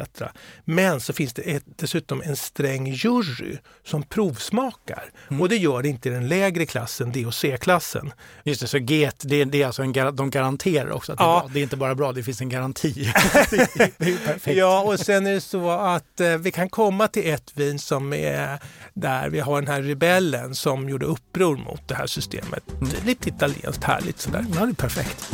Men 0.64 1.00
så 1.00 1.12
finns 1.12 1.32
det 1.32 1.42
ett, 1.42 1.64
dessutom 1.76 2.22
en 2.24 2.36
sträng 2.36 2.86
jury 2.86 3.56
som 3.86 4.02
provsmakar. 4.02 5.04
Och 5.40 5.48
det 5.48 5.56
gör 5.56 5.82
det 5.82 5.88
inte 5.88 6.08
i 6.08 6.12
den 6.12 6.28
lägre 6.28 6.66
klassen, 6.66 7.12
DOC-klassen. 7.12 8.12
Just 8.44 8.60
det, 8.60 8.66
så 8.66 8.78
G, 8.78 9.10
det, 9.20 9.44
det 9.44 9.62
är 9.62 9.66
alltså 9.66 9.82
en, 9.82 9.92
de 10.16 10.30
garanterar 10.30 10.90
också 10.90 11.12
att 11.12 11.18
det 11.18 11.24
är 11.24 11.28
Ja. 11.28 11.40
bra. 11.40 11.50
Det 11.52 11.58
är 11.58 11.62
inte 11.62 11.76
bara 11.76 11.94
bra, 11.94 12.12
det 12.12 12.22
finns 12.22 12.40
en 12.40 12.48
garanti. 12.48 12.92
det 13.50 14.48
är. 14.48 14.52
Ja, 14.52 14.80
och 14.82 15.00
sen 15.00 15.26
är 15.26 15.32
det 15.32 15.40
så 15.40 15.70
att 15.70 16.20
eh, 16.20 16.36
vi 16.36 16.50
kan 16.50 16.68
komma 16.68 17.08
till 17.08 17.30
ett 17.30 17.50
vin 17.54 17.78
som 17.78 18.12
är 18.12 18.58
där 18.94 19.28
vi 19.30 19.40
har 19.40 19.60
den 19.62 19.70
här 19.74 19.82
rebellen 19.82 20.54
som 20.54 20.88
gjorde 20.88 21.06
uppror 21.06 21.56
mot 21.56 21.88
det 21.88 21.94
här 21.94 22.06
systemet. 22.06 22.62
Det 22.80 23.00
är 23.02 23.06
lite 23.06 23.28
italienskt 23.28 23.84
härligt 23.84 24.20
sådär. 24.20 24.46
Ja, 24.54 24.60
det 24.66 24.70
är 24.70 24.74
perfekt. 24.74 25.30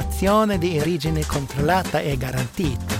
Denominazione 0.00 0.58
di 0.58 0.78
origine 0.78 1.24
controllata 1.24 2.00
e 2.00 2.16
garantita. 2.16 2.94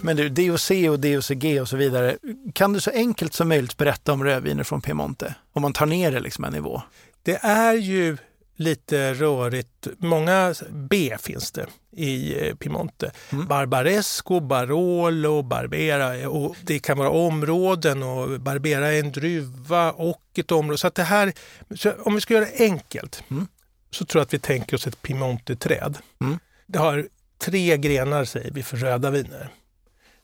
Men 0.00 0.16
du, 0.16 0.28
DOC 0.28 0.70
och 0.90 1.00
DOCG 1.00 1.60
och 1.60 1.68
så 1.68 1.76
vidare. 1.76 2.16
Kan 2.52 2.72
du 2.72 2.80
så 2.80 2.90
enkelt 2.90 3.34
som 3.34 3.48
möjligt 3.48 3.76
berätta 3.76 4.12
om 4.12 4.24
rödviner 4.24 4.64
från 4.64 4.80
Piemonte? 4.80 5.34
Om 5.52 5.62
man 5.62 5.72
tar 5.72 5.86
ner 5.86 6.12
det 6.12 6.20
liksom 6.20 6.44
en 6.44 6.52
nivå. 6.52 6.82
Det 7.22 7.38
är 7.42 7.74
ju 7.74 8.16
lite 8.56 9.14
rörigt. 9.14 9.86
Många 9.98 10.54
B 10.70 11.16
finns 11.20 11.52
det 11.52 11.66
i 11.96 12.46
eh, 12.48 12.54
Piemonte. 12.54 13.12
Mm. 13.32 13.46
Barbaresco, 13.46 14.40
Barolo, 14.40 15.42
Barbera 15.42 16.28
och 16.28 16.56
det 16.62 16.78
kan 16.78 16.98
vara 16.98 17.10
områden 17.10 18.02
och 18.02 18.40
Barbera 18.40 18.92
är 18.92 19.00
en 19.00 19.12
druva 19.12 19.92
och 19.92 20.22
ett 20.34 20.52
område. 20.52 20.78
Så 20.78 20.86
att 20.86 20.94
det 20.94 21.02
här, 21.02 21.32
så 21.76 21.92
om 21.92 22.14
vi 22.14 22.20
ska 22.20 22.34
göra 22.34 22.44
det 22.44 22.64
enkelt 22.64 23.22
Mm. 23.30 23.46
Så 23.96 24.04
tror 24.04 24.20
jag 24.20 24.26
att 24.26 24.34
vi 24.34 24.38
tänker 24.38 24.76
oss 24.76 24.86
ett 24.86 25.02
Piemonte-träd. 25.02 25.98
Mm. 26.20 26.38
Det 26.66 26.78
har 26.78 27.08
tre 27.38 27.76
grenar 27.76 28.24
säger 28.24 28.50
vi 28.50 28.62
för 28.62 28.76
röda 28.76 29.10
viner. 29.10 29.48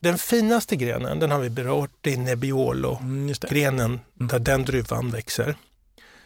Den 0.00 0.18
finaste 0.18 0.76
grenen 0.76 1.18
den 1.18 1.30
har 1.30 1.38
vi 1.38 1.50
berört 1.50 2.06
i 2.06 2.16
Nebbiolo 2.16 2.96
Mm, 3.00 3.28
just 3.28 3.42
det. 3.42 3.48
grenen 3.48 4.00
där 4.14 4.38
den 4.38 4.64
druvan 4.64 5.10
växer. 5.10 5.54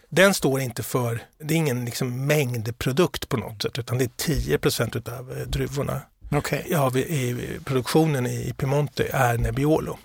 Den 0.08 0.34
står 0.34 0.60
inte 0.60 0.82
för, 0.82 1.22
det 1.38 1.54
är 1.54 1.58
ingen 1.58 1.84
liksom 1.84 2.26
mängdprodukt 2.26 3.28
på 3.28 3.36
något 3.36 3.62
sätt 3.62 3.78
utan 3.78 3.98
det 3.98 4.04
är 4.04 4.10
10 4.16 4.58
procent 4.58 5.08
av 5.08 5.44
druvorna 5.46 6.00
Okej. 6.32 6.66
ja, 6.70 6.88
vi- 6.88 7.00
i 7.04 7.58
produktionen 7.64 8.26
i 8.26 8.54
Piemonte 8.56 9.08
är 9.12 9.38
Nebbiolo. 9.38 9.98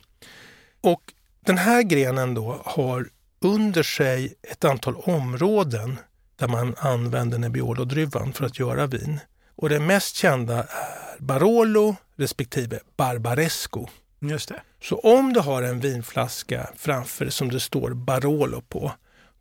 Och 0.82 1.02
den 1.46 1.58
här 1.58 1.82
grenen 1.84 2.34
då 2.34 2.62
har 2.66 3.10
under 3.42 3.84
sig 3.84 4.34
ett 4.52 4.66
antal 4.66 4.96
områden 4.96 6.00
där 6.42 6.48
man 6.48 6.76
använder 6.78 7.38
Nebbiolo-druvan 7.38 8.34
för 8.34 8.46
att 8.46 8.60
göra 8.60 8.88
vin. 8.88 9.20
Och 9.56 9.70
det 9.70 9.80
mest 9.80 10.16
kända 10.16 10.58
är 10.64 11.20
Barolo 11.20 11.96
respektive 12.16 12.80
Barbaresco. 12.98 13.88
Just 14.20 14.50
det. 14.50 14.62
Så 14.82 14.96
om 14.96 15.34
du 15.34 15.40
har 15.40 15.64
en 15.64 15.80
vinflaska 15.80 16.70
framför 16.76 17.30
som 17.30 17.50
det 17.50 17.60
står 17.60 17.94
Barolo 17.94 18.62
på, 18.62 18.92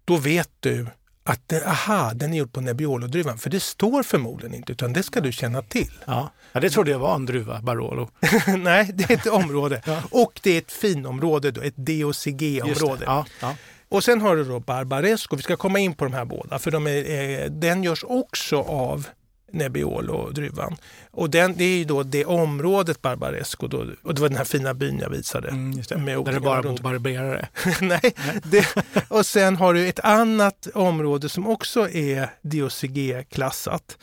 då 0.04 0.16
vet 0.16 0.50
du 0.60 0.86
att 1.24 1.48
det, 1.48 1.66
aha, 1.66 2.12
den 2.14 2.32
är 2.32 2.38
gjord 2.38 2.52
på 2.52 2.60
Nebbiolo-druvan. 2.60 3.38
För 3.38 3.50
det 3.50 3.60
står 3.60 4.02
förmodligen 4.02 4.54
inte, 4.54 4.72
utan 4.72 4.92
det 4.92 5.02
ska 5.02 5.20
du 5.20 5.32
känna 5.32 5.62
till. 5.62 5.92
Ja. 6.06 6.30
ja, 6.52 6.60
det 6.60 6.70
trodde 6.70 6.90
jag 6.90 6.98
var 6.98 7.14
en 7.14 7.26
druva, 7.26 7.60
Barolo. 7.60 8.10
Nej, 8.58 8.90
det 8.94 9.10
är 9.10 9.14
ett 9.14 9.26
område. 9.26 9.82
Ja. 9.86 10.02
Och 10.10 10.40
det 10.42 10.50
är 10.50 10.58
ett 10.58 10.72
finområde, 10.72 11.50
då, 11.50 11.60
ett. 11.60 11.76
DOCG-område. 11.76 13.04
Ja, 13.06 13.26
ja. 13.40 13.56
Och 13.90 14.04
sen 14.04 14.20
har 14.20 14.36
du 14.36 14.44
då 14.44 14.60
Barbaresco, 14.60 15.36
vi 15.36 15.42
ska 15.42 15.56
komma 15.56 15.78
in 15.78 15.94
på 15.94 16.04
de 16.04 16.14
här 16.14 16.24
båda, 16.24 16.58
för 16.58 16.70
de 16.70 16.86
är, 16.86 17.42
eh, 17.42 17.50
den 17.50 17.82
görs 17.82 18.04
också 18.04 18.56
av 18.60 19.06
Nebbiolo-druvan. 19.52 20.76
Och 21.10 21.30
den, 21.30 21.54
det 21.56 21.64
är 21.64 21.78
ju 21.78 21.84
då 21.84 22.02
det 22.02 22.24
området 22.24 23.02
Barbaresco, 23.02 23.66
då, 23.66 23.86
och 24.02 24.14
det 24.14 24.20
var 24.20 24.28
den 24.28 24.38
här 24.38 24.44
fina 24.44 24.74
byn 24.74 24.98
jag 24.98 25.10
visade. 25.10 25.48
Mm, 25.48 25.76
det. 25.76 25.88
Där 25.88 26.32
det 26.32 26.40
bara 26.40 26.62
bor 26.62 26.78
barberare. 26.82 27.48
Nej, 27.80 28.14
det, 28.44 28.66
och 29.08 29.26
sen 29.26 29.56
har 29.56 29.74
du 29.74 29.88
ett 29.88 30.00
annat 30.00 30.68
område 30.74 31.28
som 31.28 31.46
också 31.46 31.88
är 31.88 32.30
DOCG-klassat. 32.42 33.98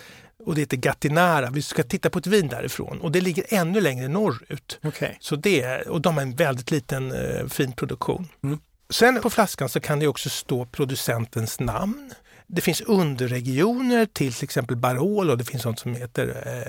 Och 0.46 0.56
det 0.56 0.62
heter 0.62 0.78
Gattinara. 0.78 1.50
Vi 1.50 1.62
ska 1.62 1.84
titta 1.84 2.10
på 2.10 2.20
ett 2.20 2.28
vin 2.28 2.48
därifrån 2.48 3.02
och 3.02 3.12
det 3.12 3.22
ligger 3.22 3.46
ännu 3.50 3.82
längre 3.82 4.08
norrut. 4.08 4.80
Okej. 4.84 5.18
Så 5.20 5.36
det, 5.36 5.82
och 5.82 6.02
de 6.02 6.16
har 6.16 6.22
en 6.22 6.36
väldigt 6.36 6.72
liten 6.72 7.12
eh, 7.12 7.48
fin 7.48 7.72
produktion. 7.72 8.28
Mm. 8.44 8.60
Sen 8.90 9.22
på 9.22 9.30
flaskan 9.30 9.70
så 9.70 9.80
kan 9.80 10.00
det 10.00 10.08
också 10.08 10.30
stå 10.30 10.66
producentens 10.66 11.60
namn. 11.60 12.12
Det 12.50 12.62
finns 12.62 12.82
underregioner 12.82 14.06
till 14.06 14.34
till 14.34 14.44
exempel 14.44 14.76
Barolo, 14.78 15.36
det 15.36 15.44
finns 15.46 15.64
sånt 15.64 15.80
som 15.80 15.96
heter 15.96 16.28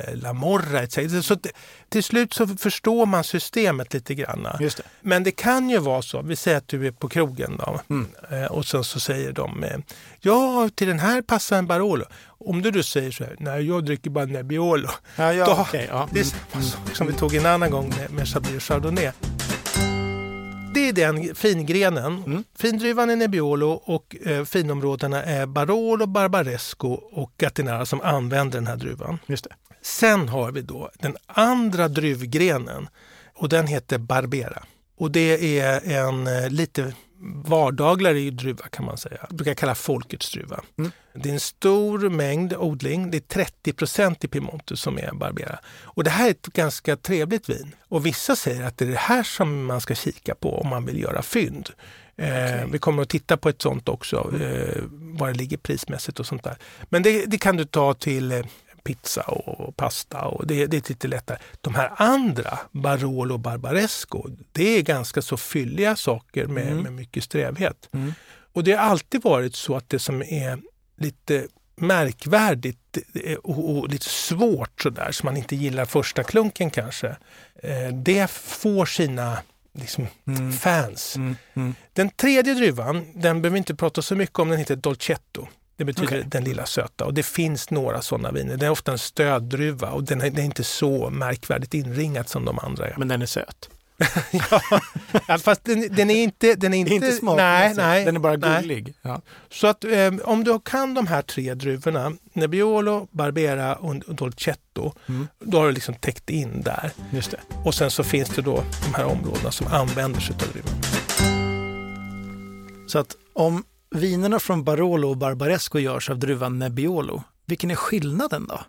eh, 0.08 0.16
La 0.16 0.32
Morra 0.32 0.82
etc. 0.82 1.26
Så 1.26 1.36
till 1.88 2.04
slut 2.04 2.34
så 2.34 2.46
förstår 2.46 3.06
man 3.06 3.24
systemet 3.24 3.94
lite 3.94 4.14
grann. 4.14 4.48
Det. 4.58 4.80
Men 5.00 5.22
det 5.24 5.30
kan 5.30 5.70
ju 5.70 5.78
vara 5.78 6.02
så, 6.02 6.22
vi 6.22 6.36
säger 6.36 6.58
att 6.58 6.68
du 6.68 6.86
är 6.86 6.90
på 6.90 7.08
krogen 7.08 7.56
då, 7.58 7.80
Mm. 7.90 8.06
eh, 8.30 8.44
och 8.44 8.66
sen 8.66 8.84
så 8.84 9.00
säger 9.00 9.32
de 9.32 9.64
eh, 9.64 9.78
ja 10.20 10.68
till 10.74 10.88
den 10.88 10.98
här 10.98 11.22
passar 11.22 11.58
en 11.58 11.66
Barolo. 11.66 12.04
Om 12.40 12.62
du 12.62 12.70
då 12.70 12.82
säger 12.82 13.10
så 13.10 13.24
här, 13.24 13.36
nej 13.38 13.66
jag 13.66 13.84
dricker 13.84 14.10
bara 14.10 14.24
Nebbiolo. 14.24 14.88
Ja, 15.16 15.32
ja, 15.32 15.46
Då- 15.46 15.56
okej, 15.60 15.86
ja. 15.90 16.08
Det 16.12 16.20
är 16.20 16.24
sak 16.62 16.94
som 16.96 17.06
vi 17.06 17.12
tog 17.12 17.34
en 17.34 17.46
annan 17.46 17.70
gång 17.70 17.88
med, 17.98 18.10
med 18.10 18.28
Chablis 18.28 18.62
Chardonnay. 18.64 19.10
Det 20.78 20.88
är 20.88 20.92
den 20.92 21.34
fingrenen. 21.34 22.22
Mm. 22.26 22.44
Findruvan 22.54 23.10
är 23.10 23.16
Nebbiolo 23.16 23.70
och 23.70 24.16
eh, 24.26 24.44
finområdena 24.44 25.22
är 25.22 25.46
Barolo, 25.46 26.06
Barbaresco 26.06 26.88
och 26.92 27.32
Gattinara 27.38 27.86
som 27.86 28.00
använder 28.00 28.58
den 28.58 28.66
här 28.66 28.76
druvan. 28.76 29.18
Just 29.26 29.44
det. 29.44 29.50
Sen 29.82 30.28
har 30.28 30.52
vi 30.52 30.62
då 30.62 30.90
den 30.98 31.16
andra 31.26 31.88
druvgrenen 31.88 32.88
och 33.34 33.48
den 33.48 33.66
heter 33.66 33.98
Barbera. 33.98 34.62
Och 34.98 35.10
det 35.10 35.58
är 35.58 35.92
en 35.92 36.26
eh, 36.26 36.50
lite 36.50 36.92
vardagligare 37.20 38.30
druva 38.30 38.68
kan 38.68 38.84
man 38.84 38.96
säga. 38.96 39.16
Jag 39.28 39.36
brukar 39.36 39.54
kalla 39.54 39.74
folkets 39.74 40.32
druva. 40.32 40.60
Mm. 40.78 40.90
Det 41.14 41.28
är 41.28 41.32
en 41.32 41.40
stor 41.40 42.08
mängd 42.08 42.54
odling. 42.54 43.10
Det 43.10 43.16
är 43.16 43.20
30 43.20 43.72
procent 43.72 44.24
i 44.24 44.28
Piemonte 44.28 44.76
som 44.76 44.98
är 44.98 45.12
Barbera. 45.12 45.58
Och 45.82 46.04
det 46.04 46.10
här 46.10 46.26
är 46.26 46.30
ett 46.30 46.46
ganska 46.46 46.96
trevligt 46.96 47.48
vin. 47.48 47.74
Och 47.88 48.06
vissa 48.06 48.36
säger 48.36 48.62
att 48.62 48.78
det 48.78 48.84
är 48.84 48.90
det 48.90 48.96
här 48.96 49.22
som 49.22 49.64
man 49.64 49.80
ska 49.80 49.94
kika 49.94 50.34
på 50.34 50.60
om 50.60 50.68
man 50.68 50.86
vill 50.86 51.00
göra 51.00 51.22
fynd. 51.22 51.70
Eh, 52.16 52.66
vi 52.70 52.78
kommer 52.78 53.02
att 53.02 53.08
titta 53.08 53.36
på 53.36 53.48
ett 53.48 53.62
sånt 53.62 53.88
också, 53.88 54.16
eh, 54.16 54.82
var 54.90 55.28
det 55.28 55.34
ligger 55.34 55.56
prismässigt 55.56 56.20
och 56.20 56.26
sånt 56.26 56.44
där. 56.44 56.56
Men 56.88 57.02
det, 57.02 57.26
det 57.26 57.38
kan 57.38 57.56
du 57.56 57.64
ta 57.64 57.94
till 57.94 58.32
eh, 58.32 58.44
pizza 58.88 59.22
och 59.22 59.76
pasta 59.76 60.20
och 60.24 60.46
det, 60.46 60.66
det 60.66 60.76
är 60.76 60.88
lite 60.88 61.08
lättare. 61.08 61.38
De 61.60 61.74
här 61.74 61.90
andra, 61.96 62.58
Barolo 62.72 63.34
och 63.34 63.40
Barbaresco, 63.40 64.28
det 64.52 64.78
är 64.78 64.82
ganska 64.82 65.22
så 65.22 65.36
fylliga 65.36 65.96
saker 65.96 66.46
med, 66.46 66.66
Mm. 66.72 66.82
med 66.82 66.92
mycket 66.92 67.24
strävhet. 67.24 67.88
Mm. 67.92 68.12
Och 68.52 68.64
det 68.64 68.72
har 68.72 68.84
alltid 68.90 69.22
varit 69.22 69.54
så 69.54 69.76
att 69.76 69.88
det 69.88 69.98
som 69.98 70.22
är 70.22 70.58
lite 70.96 71.46
märkvärdigt 71.76 72.98
eh, 73.24 73.34
och, 73.36 73.78
och 73.78 73.88
lite 73.88 74.08
svårt 74.08 74.80
sådär, 74.82 75.12
som 75.12 75.26
man 75.26 75.36
inte 75.36 75.56
gillar 75.56 75.84
första 75.84 76.22
klunken 76.22 76.70
kanske, 76.70 77.08
eh, 77.62 77.88
det 78.04 78.30
får 78.30 78.86
sina 78.86 79.38
liksom, 79.74 80.06
Mm. 80.26 80.52
fans. 80.52 81.16
Mm. 81.16 81.36
Mm. 81.54 81.74
Den 81.92 82.10
tredje 82.10 82.54
druvan, 82.54 82.96
den 83.14 83.42
behöver 83.42 83.50
vi 83.50 83.58
inte 83.58 83.74
prata 83.74 84.02
så 84.02 84.14
mycket 84.14 84.38
om, 84.38 84.48
den 84.48 84.58
heter 84.58 84.76
Dolcetto. 84.76 85.46
Det 85.78 85.84
betyder 85.84 86.08
Okej. 86.08 86.24
den 86.26 86.44
lilla 86.44 86.66
söta 86.66 87.04
och 87.04 87.14
det 87.14 87.22
finns 87.22 87.70
några 87.70 88.02
sådana 88.02 88.30
viner. 88.32 88.56
Det 88.56 88.66
är 88.66 88.70
ofta 88.70 88.92
en 88.92 88.98
stöddruva 88.98 89.90
och 89.90 90.04
den 90.04 90.20
är, 90.20 90.30
den 90.30 90.38
är 90.38 90.44
inte 90.44 90.64
så 90.64 91.10
märkvärdigt 91.10 91.74
inringat 91.74 92.28
som 92.28 92.44
de 92.44 92.58
andra 92.58 92.86
är. 92.88 92.94
Men 92.98 93.08
den 93.08 93.22
är 93.22 93.26
söt. 93.26 93.68
Ja, 95.28 95.38
fast 95.38 95.64
den, 95.64 95.88
den 95.94 96.10
är 96.10 96.22
inte... 96.22 96.54
Den 96.54 96.74
är 96.74 96.78
inte, 96.78 96.94
inte 96.94 97.06
nej, 97.06 97.16
smakmässigt. 97.18 97.76
nej, 97.76 98.04
Den 98.04 98.16
är 98.16 98.20
bara 98.20 98.36
nej. 98.36 98.62
gullig. 98.62 98.94
Ja. 99.02 99.20
Så 99.52 99.66
att 99.66 99.84
eh, 99.84 100.12
om 100.24 100.44
du 100.44 100.60
kan 100.60 100.94
de 100.94 101.06
här 101.06 101.22
tre 101.22 101.54
druvorna, 101.54 102.12
Nebbiolo, 102.32 103.08
Barbera 103.10 103.74
och 103.74 103.96
Dolcetto, 104.14 104.92
Mm. 105.08 105.28
då 105.38 105.58
har 105.58 105.66
du 105.66 105.72
liksom 105.72 105.94
täckt 105.94 106.30
in 106.30 106.62
där. 106.62 106.90
Just 107.10 107.30
det. 107.30 107.40
Och 107.64 107.74
sen 107.74 107.90
så 107.90 108.04
finns 108.04 108.28
det 108.28 108.42
då 108.42 108.64
de 108.84 108.94
här 108.94 109.04
områdena 109.04 109.50
som 109.50 109.66
använder 109.66 110.20
sig 110.20 110.34
av 110.36 110.52
druvan. 110.52 110.74
Så 112.86 112.98
att 112.98 113.16
om 113.32 113.64
vinerna 113.90 114.40
från 114.40 114.64
Barolo 114.64 115.08
och 115.08 115.16
Barbaresco 115.16 115.78
görs 115.78 116.10
av 116.10 116.18
druvan 116.18 116.58
Nebbiolo, 116.58 117.22
vilken 117.46 117.70
är 117.70 117.74
skillnaden 117.74 118.46
då? 118.46 118.60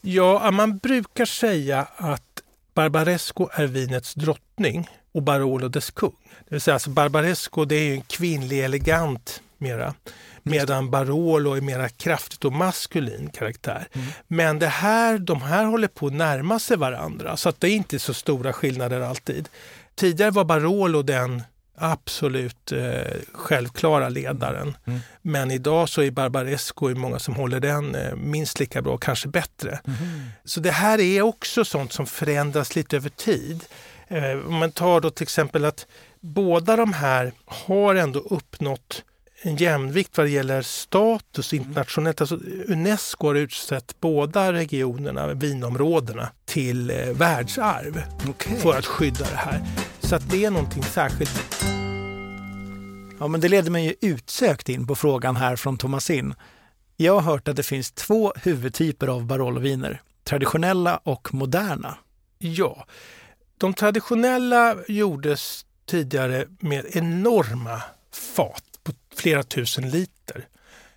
Ja, 0.00 0.50
man 0.50 0.78
brukar 0.78 1.24
säga 1.24 1.86
att 1.96 2.42
Barbaresco 2.74 3.48
är 3.52 3.66
vinets 3.66 4.14
drottning 4.14 4.88
och 5.14 5.22
Barolo 5.22 5.68
dess 5.68 5.90
kung. 5.90 6.16
Det 6.48 6.54
vill 6.54 6.60
säga 6.60 6.74
alltså 6.74 6.90
Barbaresco 6.90 7.64
det 7.64 7.76
är 7.76 7.94
en 7.94 8.02
kvinnlig 8.02 8.64
elegant 8.64 9.42
mera. 9.58 9.94
Medan 10.42 10.90
Barolo 10.90 11.54
är 11.54 11.60
mera 11.60 11.88
kraftigt 11.88 12.44
och 12.44 12.52
maskulin 12.52 13.30
karaktär. 13.30 13.88
Mm. 13.92 14.08
Men 14.26 14.58
det 14.58 14.66
här, 14.66 15.18
de 15.18 15.42
här 15.42 15.64
håller 15.64 15.88
på 15.88 16.06
att 16.06 16.12
närma 16.12 16.58
sig 16.58 16.76
varandra 16.76 17.36
så 17.36 17.48
att 17.48 17.60
det 17.60 17.68
är 17.68 17.74
inte 17.74 17.98
så 17.98 18.14
stora 18.14 18.52
skillnader 18.52 19.00
alltid. 19.00 19.48
Tidigare 19.94 20.30
var 20.30 20.44
Barolo 20.44 21.02
den 21.02 21.42
absolut 21.82 22.72
eh, 22.72 23.02
självklara 23.32 24.08
ledaren. 24.08 24.76
Mm. 24.84 25.00
Men 25.22 25.50
idag 25.50 25.88
så 25.88 26.02
är 26.02 26.10
Barbaresco 26.10 26.86
är 26.86 26.94
många 26.94 27.18
som 27.18 27.34
håller 27.34 27.60
den 27.60 27.94
eh, 27.94 28.14
minst 28.16 28.60
lika 28.60 28.82
bra, 28.82 28.96
kanske 28.96 29.28
bättre. 29.28 29.80
Så 30.44 30.60
det 30.60 30.70
här 30.70 31.00
är 31.00 31.22
också 31.22 31.64
sånt 31.64 31.92
som 31.92 32.06
förändras 32.06 32.76
lite 32.76 32.96
över 32.96 33.08
tid. 33.08 33.64
Eh, 34.08 34.46
om 34.46 34.54
man 34.54 34.72
tar 34.72 35.00
då 35.00 35.10
till 35.10 35.22
exempel 35.22 35.64
att 35.64 35.86
båda 36.20 36.76
de 36.76 36.92
här 36.92 37.32
har 37.44 37.94
ändå 37.94 38.20
uppnått 38.20 39.04
en 39.42 39.56
jämvikt 39.56 40.16
vad 40.16 40.26
det 40.26 40.30
gäller 40.30 40.62
status 40.62 41.52
internationellt. 41.52 42.20
Alltså 42.20 42.38
Unesco 42.68 43.26
har 43.26 43.34
utsett 43.34 44.00
båda 44.00 44.52
regionerna, 44.52 45.34
vinområdena, 45.34 46.28
till 46.44 46.90
eh, 46.90 46.96
världsarv 46.96 48.02
Okej. 48.28 48.56
för 48.56 48.78
att 48.78 48.86
skydda 48.86 49.24
det 49.30 49.36
här. 49.36 49.62
Så 50.12 50.16
att 50.16 50.30
det 50.30 50.44
är 50.44 50.50
någonting 50.50 50.82
särskilt. 50.82 51.64
Ja, 53.18 53.28
men 53.28 53.40
det 53.40 53.48
leder 53.48 53.70
mig 53.70 53.84
ju 53.86 53.94
utsökt 54.00 54.68
in 54.68 54.86
på 54.86 54.94
frågan 54.94 55.36
här 55.36 55.56
från 55.56 55.78
Thomasin. 55.78 56.34
Jag 56.96 57.14
har 57.14 57.20
hört 57.20 57.48
att 57.48 57.56
det 57.56 57.62
finns 57.62 57.92
två 57.92 58.32
huvudtyper 58.36 59.08
av 59.08 59.26
Barolo-viner. 59.26 60.00
Traditionella 60.24 60.96
och 60.96 61.34
moderna. 61.34 61.98
Ja, 62.38 62.86
de 63.58 63.74
traditionella 63.74 64.76
gjordes 64.88 65.66
tidigare 65.86 66.46
med 66.60 66.86
enorma 66.92 67.82
fat 68.36 68.64
på 68.84 68.92
flera 69.16 69.42
tusen 69.42 69.90
liter. 69.90 70.46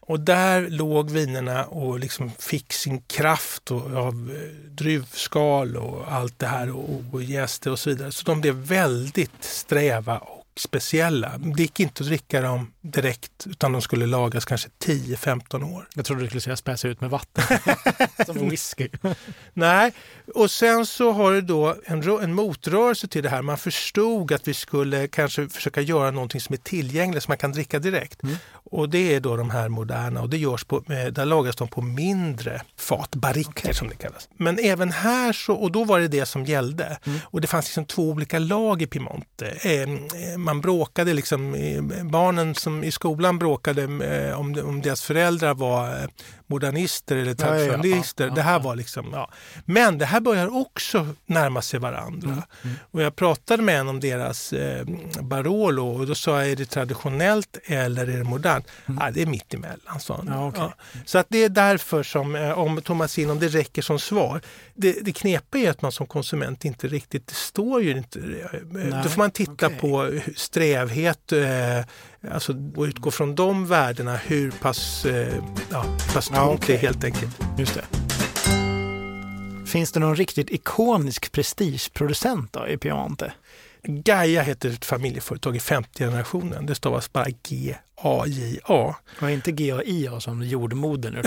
Och 0.07 0.19
där 0.19 0.69
låg 0.69 1.11
vinerna 1.11 1.65
och 1.65 1.99
liksom 1.99 2.31
fick 2.39 2.73
sin 2.73 3.01
kraft 3.01 3.71
och, 3.71 3.93
av 3.93 4.37
druvskal 4.69 5.77
och 5.77 6.13
allt 6.13 6.39
det 6.39 6.47
här 6.47 6.71
och, 6.71 7.03
och 7.11 7.23
jäste 7.23 7.71
och 7.71 7.79
så 7.79 7.89
vidare. 7.89 8.11
Så 8.11 8.25
de 8.25 8.41
blev 8.41 8.55
väldigt 8.55 9.43
sträva 9.43 10.17
och 10.17 10.45
speciella. 10.57 11.37
Det 11.37 11.61
gick 11.61 11.79
inte 11.79 12.03
att 12.03 12.07
dricka 12.07 12.41
dem 12.41 12.73
direkt 12.81 13.47
utan 13.47 13.71
de 13.71 13.81
skulle 13.81 14.05
lagas 14.05 14.45
kanske 14.45 14.69
10-15 14.85 15.73
år. 15.75 15.87
Jag 15.95 16.05
trodde 16.05 16.21
du 16.21 16.27
skulle 16.27 16.41
säga 16.41 16.55
späsa 16.55 16.87
ut 16.87 17.01
med 17.01 17.09
vatten. 17.09 17.59
Som 18.25 18.49
whisky. 18.49 18.89
Nej, 19.53 19.93
och 20.35 20.51
sen 20.51 20.85
så 20.85 21.11
har 21.11 21.33
det 21.33 21.41
då 21.41 21.75
en, 21.85 22.09
en 22.21 22.33
motrörelse 22.33 23.07
till 23.07 23.23
det 23.23 23.29
här. 23.29 23.41
Man 23.41 23.57
förstod 23.57 24.31
att 24.31 24.47
vi 24.47 24.53
skulle 24.53 25.07
kanske 25.07 25.49
försöka 25.49 25.81
göra 25.81 26.11
någonting 26.11 26.41
som 26.41 26.53
är 26.53 26.57
tillgängligt 26.57 27.23
som 27.23 27.31
man 27.31 27.37
kan 27.37 27.51
dricka 27.51 27.79
direkt. 27.79 28.23
Mm. 28.23 28.35
Och 28.71 28.89
det 28.89 29.15
är 29.15 29.19
då 29.19 29.35
de 29.35 29.49
här 29.49 29.69
moderna 29.69 30.21
och 30.21 30.29
det 30.29 30.37
görs 30.37 30.63
på, 30.63 30.77
eh, 30.77 31.05
där 31.05 31.25
lagas 31.25 31.55
de 31.55 31.67
på 31.67 31.81
mindre 31.81 32.61
fat, 32.77 33.15
barriker 33.15 33.51
Okej. 33.51 33.73
som 33.73 33.89
det 33.89 33.95
kallas. 33.95 34.29
Men 34.37 34.59
även 34.59 34.91
här 34.91 35.33
så, 35.33 35.53
och 35.53 35.71
då 35.71 35.83
var 35.83 35.99
det 35.99 36.07
det 36.07 36.25
som 36.25 36.45
gällde. 36.45 36.97
Mm. 37.05 37.19
Och 37.23 37.41
det 37.41 37.47
fanns 37.47 37.65
liksom 37.65 37.85
två 37.85 38.09
olika 38.09 38.39
lag 38.39 38.81
i 38.81 38.87
Piemonte. 38.87 39.47
Eh, 39.61 39.81
eh, 39.81 40.37
man 40.37 40.61
bråkade 40.61 41.13
liksom, 41.13 41.55
barnen 42.11 42.55
som 42.55 42.83
i 42.83 42.91
skolan 42.91 43.39
bråkade 43.39 43.85
om, 44.33 44.63
om 44.65 44.81
deras 44.81 45.01
föräldrar 45.01 45.53
var 45.53 46.09
modernister 46.47 47.15
eller 47.15 47.25
Ja, 47.25 47.35
ja, 47.39 47.45
ja. 47.45 47.57
traditionalister. 47.65 48.23
Ja, 48.23 48.29
ja, 48.29 48.35
det 48.35 48.41
här 48.41 48.59
var 48.59 48.75
liksom, 48.75 49.09
ja. 49.13 49.31
Men 49.65 49.97
det 49.97 50.05
här 50.05 50.19
börjar 50.19 50.55
också 50.61 51.07
närma 51.25 51.61
sig 51.61 51.79
varandra. 51.79 52.29
Mm, 52.29 52.41
mm. 52.63 52.75
Och 52.91 53.01
jag 53.01 53.15
pratade 53.15 53.63
med 53.63 53.79
en 53.79 53.87
om 53.89 53.99
deras 53.99 54.53
eh, 54.53 54.85
Barolo 55.21 55.87
och 55.87 56.07
då 56.07 56.15
sa 56.15 56.39
jag, 56.41 56.51
är 56.51 56.55
det 56.55 56.65
traditionellt 56.65 57.57
eller 57.63 58.07
är 58.07 58.17
det 58.17 58.23
modernt? 58.23 58.67
Mm. 58.85 58.99
Ja, 59.05 59.11
det 59.11 59.21
är 59.21 59.25
mitt 59.25 59.53
emellan, 59.53 59.99
sa 59.99 60.15
han. 60.15 60.27
Ja, 60.27 60.47
okej. 60.47 60.69
Så 61.05 61.17
att 61.17 61.25
det 61.29 61.43
är 61.43 61.49
därför 61.49 62.03
som, 62.03 62.35
eh, 62.35 62.59
om 62.59 62.81
Thomasin, 62.81 63.29
om 63.29 63.39
det 63.39 63.47
räcker 63.47 63.81
som 63.81 63.99
svar. 63.99 64.41
Det, 64.73 64.91
det 65.01 65.11
knepiga 65.13 65.67
är 65.67 65.71
att 65.71 65.81
man 65.81 65.91
som 65.91 66.07
konsument 66.07 66.65
inte 66.65 66.87
riktigt, 66.87 67.27
det 67.27 67.33
står 67.35 67.81
ju 67.81 67.91
inte. 67.97 68.19
eh, 68.19 68.59
Nej, 68.71 69.01
Då 69.03 69.09
får 69.09 69.17
man 69.21 69.31
titta 69.31 69.65
okej. 69.67 69.79
på 69.79 70.11
strävhet, 70.35 71.31
eh, 71.31 71.79
alltså 72.31 72.53
och 72.75 72.83
utgå 72.83 73.11
från 73.11 73.35
de 73.35 73.67
värdena, 73.67 74.15
hur 74.15 74.51
pass, 74.51 75.05
eh, 75.05 75.33
ja, 75.71 75.85
pass 76.13 76.29
Ja, 76.33 76.47
tungt 76.47 76.67
det 76.67 76.73
är 76.73 76.77
helt 76.77 77.03
enkelt. 77.03 77.39
Just 77.57 77.73
det. 77.73 77.85
Finns 79.65 79.91
det 79.91 79.99
någon 79.99 80.15
riktigt 80.15 80.49
ikonisk 80.51 81.31
prestigeproducent 81.31 82.53
då 82.53 82.67
i 82.67 82.77
Piemonte? 82.77 83.33
Gaia 83.87 84.41
heter 84.41 84.69
ett 84.69 84.85
familjeföretag 84.85 85.55
i 85.55 85.59
femte 85.59 86.03
generationen. 86.03 86.65
Det 86.65 86.75
stavas 86.75 87.13
bara 87.13 87.25
G-A-J-A. 87.49 88.95
Och 89.21 89.31
inte 89.31 89.51
G-A-I-A 89.51 90.19
som 90.19 90.41
jordmodern. 90.43 91.13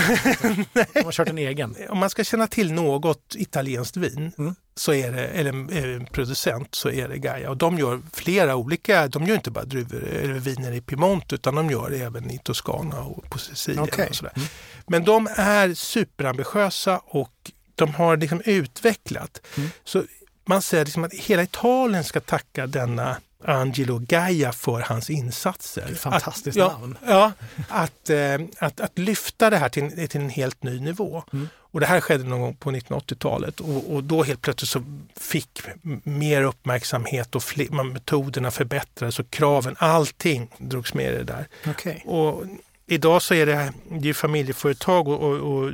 De 0.95 1.03
har 1.05 1.13
kört 1.13 1.29
en 1.29 1.39
egen. 1.39 1.77
Om 1.89 1.99
man 1.99 2.11
ska 2.11 2.25
känna 2.25 2.47
till 2.47 2.73
något 2.73 3.35
italienskt 3.39 3.97
vin 3.97 4.33
Mm. 4.39 4.55
så 4.75 4.93
är 4.93 5.13
det, 5.13 5.27
eller 5.27 5.53
en 5.97 6.07
producent 6.07 6.75
så 6.75 6.91
är 6.91 7.09
det 7.09 7.19
Gaia. 7.19 7.51
Och 7.51 7.57
de 7.57 7.79
gör 7.79 8.01
flera 8.13 8.57
olika, 8.57 9.09
de 9.09 9.27
gör 9.27 9.35
inte 9.35 9.51
bara 9.51 9.65
druvor 9.65 10.05
eller 10.05 10.35
viner 10.35 10.73
i 10.73 10.81
Piemonte 10.81 11.35
utan 11.35 11.55
de 11.55 11.71
gör 11.71 11.91
det 11.91 11.99
även 11.99 12.31
i 12.31 12.39
Toscana 12.39 13.01
och 13.01 13.31
på 13.31 13.39
Sicilien. 13.39 13.83
Okej. 13.85 14.09
Och 14.09 14.15
sådär. 14.17 14.33
Mm. 14.37 14.49
Men 14.87 15.05
de 15.05 15.29
är 15.37 15.75
superambitiösa 15.75 17.01
och 17.05 17.33
de 17.75 17.95
har 17.95 18.17
liksom 18.17 18.43
utvecklat. 18.45 19.41
Mm. 19.57 19.71
Så 19.85 20.05
man 20.49 20.63
säger 20.63 20.85
liksom 20.85 21.05
att 21.05 21.15
hela 21.15 21.43
Italien 21.43 22.05
ska 22.05 22.21
tacka 22.21 22.67
denna 22.67 23.17
Angelo 23.45 23.99
Gaia 23.99 24.53
för 24.53 24.81
hans 24.81 25.11
insatser. 25.11 25.95
Fantastiskt 25.95 26.59
att, 26.59 26.73
ja, 26.73 26.79
namn. 26.79 26.99
Ja, 27.07 27.33
att, 27.69 28.11
eh, 28.11 28.35
att, 28.59 28.81
att 28.81 28.99
lyfta 28.99 29.51
det 29.51 29.57
här 29.57 29.69
till, 29.69 29.83
en- 29.83 30.09
till 30.09 30.21
en 30.21 30.31
helt 30.31 30.63
ny 30.63 30.81
nivå. 30.81 31.23
Mm. 31.33 31.49
Och 31.71 31.81
det 31.81 31.87
här 31.87 32.01
skedde 32.01 32.25
någon 32.25 32.41
gång 32.41 32.55
på 32.55 32.71
1980-talet 32.71 33.61
och, 33.61 33.95
och 33.95 34.05
då 34.05 34.23
helt 34.23 34.43
plötsligt 34.43 34.71
så 34.71 34.83
fick 35.17 35.61
mer 36.03 36.43
uppmärksamhet 36.43 37.35
och 37.35 37.43
fler, 37.43 37.85
metoderna 37.85 38.51
förbättrades 38.51 39.19
och 39.19 39.31
kraven, 39.31 39.77
allting 39.79 40.51
drogs 40.59 40.95
med 40.95 41.13
i 41.13 41.17
det 41.17 41.25
där. 41.25 41.49
Okej. 41.67 42.03
Och 42.07 42.45
idag 42.91 43.23
så 43.23 43.35
är 43.35 43.47
det, 43.47 43.73
det 43.91 44.09
är 44.09 44.15
familjeföretag 44.15 45.09
och, 45.09 45.23
och, 45.23 45.37
och 45.37 45.73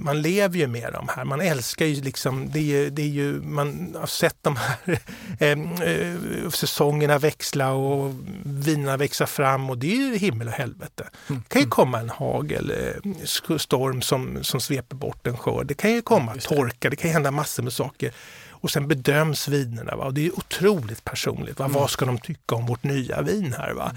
man 0.00 0.22
lever 0.22 0.58
ju 0.58 0.66
med 0.66 0.92
de 0.92 1.08
här. 1.08 1.24
Man 1.24 1.40
älskar 1.40 1.86
ju 1.86 2.02
liksom, 2.02 2.50
det 2.50 2.58
är 2.58 2.62
ju, 2.62 2.90
det 2.90 3.02
är 3.02 3.06
ju 3.06 3.40
man 3.42 3.96
har 3.98 4.06
sett 4.06 4.36
de 4.42 4.56
här 4.56 4.76
eh, 5.38 5.48
eh, 5.88 6.50
säsongerna 6.50 7.18
växla 7.18 7.72
och 7.72 8.14
vinerna 8.44 8.96
växa 8.96 9.26
fram 9.26 9.70
och 9.70 9.78
det 9.78 9.92
är 9.92 9.96
ju 9.96 10.16
himmel 10.16 10.48
och 10.48 10.54
helvete. 10.54 11.08
Mm. 11.28 11.42
Det 11.48 11.52
kan 11.52 11.62
ju 11.62 11.68
komma 11.68 12.00
en 12.00 12.10
hagel, 12.10 12.70
eh, 12.70 14.00
som, 14.00 14.38
som 14.42 14.60
sveper 14.60 14.96
bort 14.96 15.26
en 15.26 15.36
skörd. 15.36 15.66
Det 15.66 15.74
kan 15.74 15.92
ju 15.92 16.02
komma 16.02 16.34
torka, 16.34 16.90
det 16.90 16.96
kan 16.96 17.10
hända 17.10 17.30
massor 17.30 17.62
med 17.62 17.72
saker. 17.72 18.12
Och 18.60 18.70
sen 18.70 18.88
bedöms 18.88 19.48
vinerna. 19.48 19.96
Va? 19.96 20.04
Och 20.04 20.14
det 20.14 20.26
är 20.26 20.38
otroligt 20.38 21.04
personligt. 21.04 21.58
Va? 21.58 21.68
Vad 21.68 21.90
ska 21.90 22.04
de 22.04 22.18
tycka 22.18 22.54
om 22.54 22.66
vårt 22.66 22.82
nya 22.82 23.22
vin 23.22 23.54
här? 23.58 23.72
Va? 23.72 23.92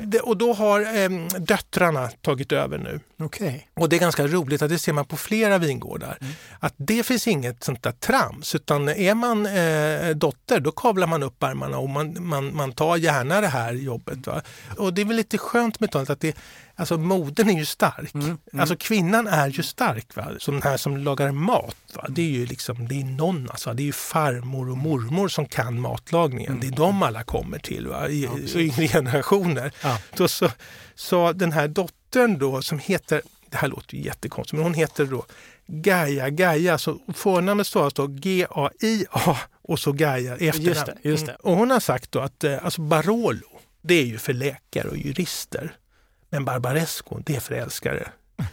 Det, 0.00 0.20
och 0.20 0.36
då 0.36 0.52
har 0.52 0.80
eh, 0.80 1.10
döttrarna 1.38 2.08
tagit 2.08 2.52
över 2.52 2.78
nu. 2.78 3.00
Okej. 3.18 3.68
Och 3.74 3.88
det 3.88 3.96
är 3.96 4.00
ganska 4.00 4.26
roligt 4.26 4.62
att 4.62 4.70
det 4.70 4.78
ser 4.78 4.92
man 4.92 5.04
på 5.04 5.16
flera 5.16 5.58
vingårdar. 5.58 6.18
Att 6.60 6.74
det 6.76 7.06
finns 7.06 7.28
inget 7.28 7.64
sånt 7.64 7.82
där 7.82 7.92
trams 7.92 8.54
utan 8.54 8.88
är 8.88 9.14
man 9.14 9.46
eh, 9.46 10.16
dotter 10.16 10.60
då 10.60 10.70
kavlar 10.70 11.06
man 11.06 11.22
upp 11.22 11.42
armarna 11.42 11.78
och 11.78 11.88
man, 11.88 12.26
man, 12.26 12.56
man 12.56 12.72
tar 12.72 12.96
gärna 12.96 13.40
det 13.40 13.48
här 13.48 13.72
jobbet. 13.72 14.26
Va? 14.26 14.42
Och 14.78 14.94
det 14.94 15.00
är 15.00 15.04
väl 15.04 15.16
lite 15.16 15.38
skönt 15.38 15.80
med 15.80 15.90
talet 15.90 16.10
att 16.10 16.20
det, 16.20 16.36
alltså 16.76 16.98
modern 16.98 17.48
är 17.48 17.58
ju 17.58 17.64
stark. 17.64 18.14
Mm, 18.14 18.26
mm. 18.26 18.38
Alltså 18.60 18.76
kvinnan 18.76 19.26
är 19.26 19.48
ju 19.48 19.62
stark. 19.62 20.16
Va? 20.16 20.26
Som 20.38 20.54
den 20.54 20.62
här 20.62 20.76
som 20.76 20.96
lagar 20.96 21.32
mat. 21.32 21.76
Va? 21.94 22.06
Det 22.08 22.22
är 22.22 22.30
ju 22.30 22.46
liksom, 22.46 22.88
det 22.88 23.00
är 23.00 23.04
någon, 23.04 23.50
alltså, 23.50 23.74
det 23.74 23.82
är 23.82 23.84
ju 23.84 23.92
farmor 23.92 24.70
och 24.70 24.78
mormor 24.78 25.28
som 25.28 25.46
kan 25.46 25.80
matlagningen. 25.80 26.60
Det 26.60 26.66
är 26.66 26.72
de 26.72 27.02
alla 27.02 27.24
kommer 27.24 27.58
till 27.58 27.86
va? 27.86 28.08
I, 28.08 28.24
Ja, 28.24 28.60
yngre 28.60 28.88
generationer. 28.88 29.72
Ja. 29.82 29.98
Då 30.16 30.28
så, 30.28 30.50
så 30.94 31.32
den 31.32 31.52
här 31.52 31.68
dottern 31.68 32.38
då 32.38 32.62
som 32.62 32.78
heter, 32.78 33.22
det 33.50 33.56
här 33.56 33.68
låter 33.68 33.96
ju 33.96 34.02
jättekonstigt, 34.02 34.52
men 34.52 34.62
hon 34.62 34.74
heter 34.74 35.04
då 35.04 35.26
Gaia 35.66 36.30
Gaia. 36.30 36.78
Så 36.78 36.98
förnamnet 37.14 37.66
stavas 37.66 37.94
då 37.94 38.06
G-A-I-A 38.06 39.36
och 39.62 39.78
så 39.78 39.92
Gaia 39.92 40.36
efternamn. 40.36 40.66
Just 40.66 40.86
det, 40.86 41.08
just 41.08 41.26
det. 41.26 41.32
Mm. 41.32 41.40
Och 41.42 41.56
hon 41.56 41.70
har 41.70 41.80
sagt 41.80 42.12
då 42.12 42.20
att 42.20 42.44
eh, 42.44 42.64
alltså 42.64 42.80
Barolo, 42.80 43.60
det 43.82 43.94
är 43.94 44.04
ju 44.04 44.18
för 44.18 44.32
läkare 44.32 44.88
och 44.88 44.96
jurister. 44.96 45.76
Men 46.36 46.44
Barbaresco, 46.44 47.18
det 47.18 47.36
är 47.36 47.40
för 47.40 47.54
älskare. 47.54 48.08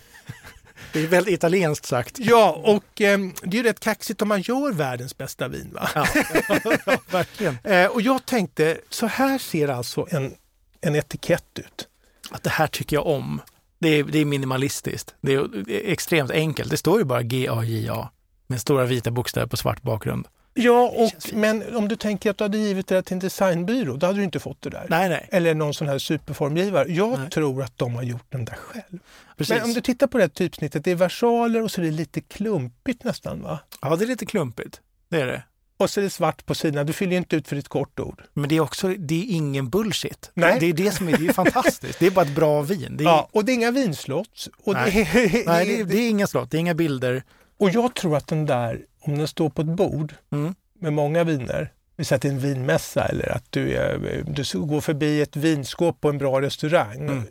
Det 0.94 1.04
är 1.04 1.08
väldigt 1.08 1.34
italienskt 1.34 1.86
sagt. 1.86 2.20
Ja, 2.20 2.62
och 2.64 3.02
eh, 3.02 3.20
det 3.44 3.58
är 3.58 3.64
ju 3.64 3.64
rätt 3.64 3.80
kaxigt 3.80 4.22
om 4.22 4.28
man 4.28 4.42
gör 4.42 4.72
världens 4.72 5.18
bästa 5.18 5.48
vin. 5.48 5.70
Va? 5.74 5.90
Ja, 5.96 6.08
ja 6.86 6.98
verkligen. 7.12 7.58
Eh, 7.64 7.86
och 7.86 8.02
jag 8.02 8.26
tänkte, 8.26 8.78
så 8.90 9.06
här 9.08 9.38
ser 9.38 9.68
alltså 9.68 10.08
en, 10.10 10.36
en 10.82 10.96
etikett 10.96 11.60
ut. 11.60 11.88
Att 12.32 12.44
det 12.44 12.50
här 12.50 12.68
tycker 12.68 12.96
jag 12.96 13.08
om. 13.08 13.42
Det 13.80 13.90
är, 13.90 14.04
det 14.04 14.20
är 14.20 14.26
minimalistiskt. 14.26 15.16
Det 15.22 15.34
är, 15.34 15.64
det 15.66 15.88
är 15.88 15.92
extremt 15.92 16.32
enkelt. 16.32 16.70
Det 16.70 16.78
står 16.78 17.00
ju 17.00 17.06
bara 17.06 17.22
G-A-J-A 17.22 18.10
med 18.48 18.62
stora 18.62 18.86
vita 18.86 19.12
bokstäver 19.12 19.48
på 19.48 19.58
svart 19.58 19.82
bakgrund. 19.82 20.28
Ja, 20.56 20.94
och, 20.96 21.12
men 21.34 21.76
om 21.76 21.88
du 21.88 21.96
tänker 21.96 22.30
att 22.30 22.38
du 22.38 22.44
hade 22.44 22.58
givit 22.58 22.88
det 22.88 23.02
till 23.04 23.14
en 23.14 23.20
designbyrå, 23.20 23.96
då 23.98 24.06
hade 24.08 24.20
du 24.20 24.24
inte 24.24 24.40
fått 24.40 24.62
det 24.62 24.70
där. 24.70 24.86
Nej, 24.90 25.10
nej. 25.10 25.28
Eller 25.32 25.54
någon 25.54 25.74
sån 25.74 25.88
här 25.88 25.98
superformgivare. 25.98 26.92
Jag 26.92 27.20
Nej. 27.20 27.30
tror 27.30 27.64
att 27.64 27.78
de 27.78 27.96
har 27.96 28.04
gjort 28.04 28.26
den 28.30 28.46
där 28.46 28.56
själv. 28.56 29.00
Precis. 29.38 29.56
Men 29.56 29.64
om 29.64 29.74
du 29.74 29.82
tittar 29.82 30.08
på 30.08 30.18
det 30.18 30.24
här 30.24 30.30
typsnittet, 30.30 30.84
det 30.84 30.92
är 30.92 30.96
versaler 30.96 31.62
och 31.64 31.72
så 31.72 31.82
är 31.82 31.86
det 31.86 31.92
lite 31.92 32.22
klumpigt 32.22 33.04
nästan 33.04 33.42
va? 33.42 33.60
Ja, 33.82 33.96
det 33.96 34.06
är 34.06 34.08
lite 34.08 34.26
klumpigt. 34.26 34.82
Det 35.10 35.22
är 35.22 35.26
det. 35.28 35.44
Och 35.78 35.90
så 35.90 36.00
är 36.00 36.04
det 36.04 36.10
svart 36.10 36.46
på 36.46 36.56
sidorna, 36.56 36.84
du 36.84 36.94
fyller 36.94 37.12
ju 37.12 37.18
inte 37.18 37.36
ut 37.36 37.48
för 37.48 37.56
ditt 37.56 37.68
kortord. 37.68 38.24
Men 38.34 38.50
det 38.50 38.56
är 38.56 38.60
också, 38.60 38.88
det 38.88 39.16
är 39.24 39.36
ingen 39.36 39.70
bullshit. 39.70 40.32
Nej. 40.34 40.58
Det 40.60 40.66
är 40.66 40.74
det 40.74 40.92
som 40.92 41.08
är, 41.10 41.18
det 41.18 41.28
är 41.28 41.34
fantastiskt. 41.34 42.00
Det 42.00 42.06
är 42.08 42.12
bara 42.12 42.26
ett 42.26 42.36
bra 42.36 42.62
vin. 42.62 42.98
Är, 43.00 43.04
Ja, 43.04 43.30
och 43.32 43.46
det 43.46 43.52
är 43.52 43.54
inga 43.54 43.72
vinslott. 43.72 44.48
Nej. 44.66 45.10
det 45.14 45.40
är, 45.42 45.46
Nej, 45.48 45.78
det 45.78 45.84
det 45.84 45.98
är 45.98 46.10
inga 46.10 46.28
slott, 46.28 46.52
det 46.52 46.58
är 46.58 46.60
inga 46.60 46.74
bilder. 46.74 47.24
och 47.58 47.70
jag 47.70 47.96
tror 47.96 48.18
att 48.18 48.28
den 48.28 48.46
där, 48.46 48.80
om 49.04 49.18
den 49.18 49.28
står 49.28 49.50
på 49.50 49.62
ett 49.62 49.68
bord 49.68 50.14
Mm. 50.32 50.56
med 50.80 50.94
många 50.94 51.24
viner, 51.24 51.72
vi 51.96 52.04
säger 52.06 52.18
att 52.18 52.22
det 52.22 52.28
är 52.28 52.32
en 52.32 52.40
vinmässa 52.40 53.06
eller 53.06 53.30
att 53.32 53.46
du, 53.50 53.74
är, 53.76 54.24
du 54.28 54.60
går 54.66 54.82
förbi 54.82 55.22
ett 55.22 55.36
vinskåp 55.36 56.02
på 56.02 56.10
en 56.10 56.18
bra 56.18 56.42
restaurang, 56.42 56.96
Mm. 57.02 57.24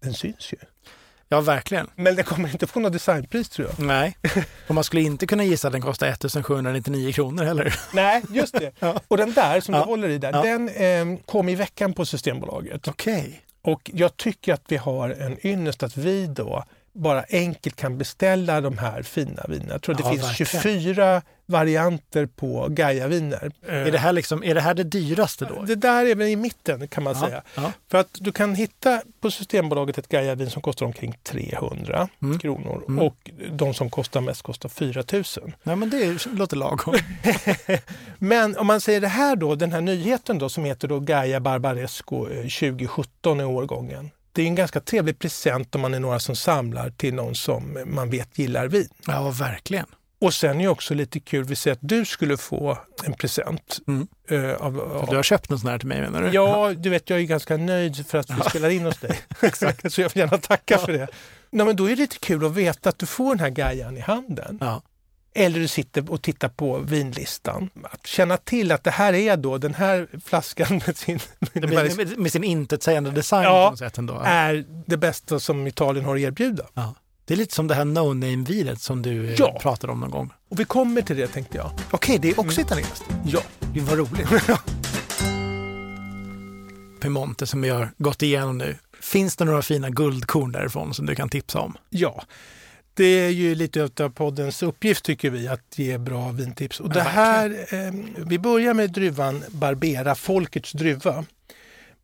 den 0.00 0.14
syns 0.14 0.52
ju. 0.52 0.56
Ja, 1.28 1.40
verkligen. 1.40 1.86
Men 1.96 2.14
den 2.16 2.24
kommer 2.24 2.48
inte 2.48 2.66
få 2.66 2.80
något 2.80 2.92
designpris 2.92 3.48
tror 3.48 3.68
jag. 3.68 3.86
Nej. 3.86 4.16
Och 4.68 4.74
man 4.74 4.84
skulle 4.84 5.02
inte 5.02 5.26
kunna 5.26 5.44
gissa 5.44 5.68
att 5.68 5.72
den 5.72 5.82
kostar 5.82 6.06
1799 6.06 7.12
kronor 7.12 7.44
heller. 7.44 7.74
Nej, 7.94 8.22
just 8.30 8.54
det. 8.58 8.72
Ja. 8.78 9.00
Och 9.08 9.16
den 9.16 9.32
där 9.32 9.60
som 9.60 9.74
Ja. 9.74 9.80
du 9.80 9.86
håller 9.86 10.08
i 10.08 10.18
där, 10.18 10.32
Ja. 10.32 10.42
den 10.42 10.68
eh, 10.68 11.18
kom 11.26 11.48
i 11.48 11.54
veckan 11.54 11.92
på 11.92 12.06
Systembolaget. 12.06 12.88
Okej. 12.88 13.40
Och 13.62 13.90
jag 13.94 14.16
tycker 14.16 14.54
att 14.54 14.62
vi 14.68 14.76
har 14.76 15.10
en 15.10 15.46
ynnest 15.46 15.82
att 15.82 15.96
vi 15.96 16.26
då 16.26 16.64
bara 16.94 17.24
enkelt 17.28 17.76
kan 17.76 17.98
beställa 17.98 18.60
de 18.60 18.78
här 18.78 19.02
fina 19.02 19.44
vinerna. 19.48 19.72
Jag 19.72 19.82
tror 19.82 19.94
att 19.94 19.98
det 20.02 20.04
Ja, 20.08 20.10
finns 20.32 20.54
verkligen. 20.54 20.82
24 20.82 21.22
varianter 21.46 22.26
på 22.26 22.66
Gaia-viner. 22.70 23.52
Är 23.66 23.90
det 23.92 23.98
här 23.98 24.12
liksom, 24.12 24.44
är 24.44 24.54
det 24.54 24.60
här 24.60 24.74
det 24.74 24.84
dyraste 24.84 25.44
då? 25.44 25.62
Det 25.62 25.74
där 25.74 26.06
är 26.06 26.14
väl 26.14 26.28
i 26.28 26.36
mitten 26.36 26.88
kan 26.88 27.04
man 27.04 27.14
säga. 27.14 27.42
Ja. 27.54 27.72
För 27.90 27.98
att 27.98 28.08
du 28.12 28.32
kan 28.32 28.54
hitta 28.54 29.02
på 29.20 29.30
Systembolaget 29.30 29.98
ett 29.98 30.08
Gaia-vin 30.08 30.50
som 30.50 30.62
kostar 30.62 30.86
omkring 30.86 31.14
300 31.22 32.08
Mm. 32.22 32.38
kronor 32.38 32.84
Mm. 32.88 33.06
och 33.06 33.30
de 33.52 33.74
som 33.74 33.90
kostar 33.90 34.20
mest 34.20 34.42
kostar 34.42 34.68
4000. 34.68 35.54
Nej, 35.62 35.76
men 35.76 35.90
det 35.90 36.26
låter 36.26 36.56
lagom. 36.56 36.94
Men 38.18 38.56
om 38.56 38.66
man 38.66 38.80
säger 38.80 39.00
det 39.00 39.08
här 39.08 39.36
då, 39.36 39.54
den 39.54 39.72
här 39.72 39.80
nyheten 39.80 40.38
då 40.38 40.48
som 40.48 40.64
heter 40.64 40.88
då 40.88 41.00
Gaia 41.00 41.40
Barbaresco 41.40 42.28
eh, 42.28 42.36
2017 42.36 43.40
i 43.40 43.44
årgången. 43.44 44.10
Det 44.34 44.42
är 44.42 44.46
en 44.46 44.54
ganska 44.54 44.80
trevlig 44.80 45.18
present 45.18 45.74
om 45.74 45.80
man 45.80 45.94
är 45.94 46.00
några 46.00 46.18
som 46.18 46.36
samlar 46.36 46.90
till 46.90 47.14
någon 47.14 47.34
som 47.34 47.78
man 47.86 48.10
vet 48.10 48.38
gillar 48.38 48.68
vin. 48.68 48.88
Ja, 49.06 49.30
verkligen. 49.30 49.86
Och 50.20 50.34
sen 50.34 50.60
är 50.60 50.64
det 50.64 50.68
också 50.68 50.94
lite 50.94 51.20
kul, 51.20 51.44
vi 51.44 51.56
säger 51.56 51.72
att 51.72 51.88
du 51.88 52.04
skulle 52.04 52.36
få 52.36 52.78
en 53.04 53.12
present. 53.12 53.78
Mm. 53.86 54.06
eh, 54.28 54.52
av, 54.54 54.80
av, 54.80 55.06
Du 55.10 55.16
har 55.16 55.22
köpt 55.22 55.50
någon 55.50 55.58
sån 55.58 55.70
här 55.70 55.78
till 55.78 55.88
mig 55.88 56.00
menar 56.00 56.22
du? 56.22 56.28
Ja, 56.28 56.74
du 56.76 56.90
vet 56.90 57.10
jag 57.10 57.18
är 57.18 57.22
ganska 57.22 57.56
nöjd 57.56 58.06
för 58.06 58.18
att 58.18 58.30
vi 58.30 58.40
spelar 58.50 58.68
in 58.70 58.84
hos 58.84 58.98
dig. 58.98 59.20
Exakt. 59.40 59.92
Så 59.92 60.00
jag 60.00 60.08
vill 60.14 60.20
gärna 60.20 60.38
tacka 60.38 60.78
för 60.78 60.92
det. 60.92 61.08
Nej, 61.50 61.66
men 61.66 61.76
då 61.76 61.84
är 61.84 61.90
det 61.90 61.96
lite 61.96 62.18
kul 62.18 62.44
att 62.44 62.54
veta 62.54 62.88
att 62.88 62.98
du 62.98 63.06
får 63.06 63.34
den 63.34 63.40
här 63.40 63.50
Gaian 63.50 63.96
i 63.96 64.00
handen. 64.00 64.58
Ja. 64.60 64.82
Eller 65.36 65.60
du 65.60 65.68
sitter 65.68 66.10
och 66.12 66.22
tittar 66.22 66.48
på 66.48 66.78
vinlistan. 66.78 67.70
Att 67.84 68.06
känna 68.06 68.36
till 68.36 68.72
att 68.72 68.84
det 68.84 68.90
här 68.90 69.12
är 69.12 69.36
då 69.36 69.58
den 69.58 69.74
här 69.74 70.08
flaskan 70.24 70.80
med 70.86 70.96
sin 70.96 71.20
blir, 71.52 71.96
med, 71.96 72.18
med 72.18 72.32
sin 72.32 72.44
intetsägande 72.44 73.10
design 73.10 73.42
Ja. 73.44 73.64
på 73.66 73.70
något 73.70 73.78
sätt 73.78 73.98
ändå. 73.98 74.22
är 74.24 74.64
det 74.86 74.96
bästa 74.96 75.40
som 75.40 75.66
Italien 75.66 76.04
har 76.04 76.14
att 76.16 76.20
erbjuda. 76.20 76.64
Ja. 76.74 76.94
Det 77.24 77.34
är 77.34 77.38
lite 77.38 77.54
som 77.54 77.66
det 77.68 77.74
här 77.74 77.84
no-name-vinet 77.84 78.80
som 78.80 79.02
du 79.02 79.28
eh, 79.28 79.34
Ja. 79.38 79.58
pratade 79.62 79.92
om 79.92 80.00
någon 80.00 80.10
gång. 80.10 80.32
Och 80.48 80.60
vi 80.60 80.64
kommer 80.64 81.02
till 81.02 81.16
det 81.16 81.26
tänkte 81.26 81.56
jag. 81.56 81.70
Okej, 81.90 82.18
det 82.18 82.30
är 82.30 82.40
också 82.40 82.60
italienskt. 82.60 83.04
Ja. 83.24 83.40
Det 83.74 83.80
var 83.80 83.96
roligt. 83.96 84.28
Piemonte 87.00 87.46
som 87.46 87.60
vi 87.62 87.68
har 87.68 87.90
gått 87.98 88.22
igenom 88.22 88.58
nu. 88.58 88.76
Finns 89.00 89.36
det 89.36 89.44
några 89.44 89.62
fina 89.62 89.90
guldkorn 89.90 90.52
därifrån 90.52 90.94
som 90.94 91.06
du 91.06 91.14
kan 91.14 91.28
tipsa 91.28 91.60
om? 91.60 91.76
Ja. 91.90 92.22
Det 92.94 93.04
är 93.04 93.30
ju 93.30 93.54
lite 93.54 93.82
av 93.82 94.08
poddens 94.08 94.62
uppgift 94.62 95.04
tycker 95.04 95.30
vi 95.30 95.48
att 95.48 95.78
ge 95.78 95.98
bra 95.98 96.32
vintips. 96.32 96.80
Och 96.80 96.90
det 96.90 97.00
här, 97.00 97.66
eh, 97.74 97.94
vi 98.26 98.38
börjar 98.38 98.74
med 98.74 98.92
druvan 98.92 99.44
Barbera, 99.48 100.14
folkets 100.14 100.72
druva. 100.72 101.24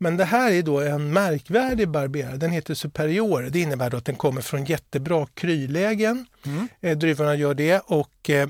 Men 0.03 0.17
det 0.17 0.25
här 0.25 0.53
är 0.53 0.63
då 0.63 0.81
en 0.81 1.13
märkvärdig 1.13 1.89
Barbera. 1.89 2.37
Den 2.37 2.51
heter 2.51 2.75
Superior. 2.75 3.43
Det 3.43 3.61
innebär 3.61 3.95
att 3.95 4.05
den 4.05 4.17
kommer 4.17 4.41
från 4.41 4.65
jättebra 4.65 5.27
krylägen. 5.35 6.27
Mm. 6.47 6.69
Eh, 6.81 6.99
druvorna 6.99 7.35
gör 7.35 7.55
det 7.55 7.79
och 7.79 8.31
eh, 8.31 8.49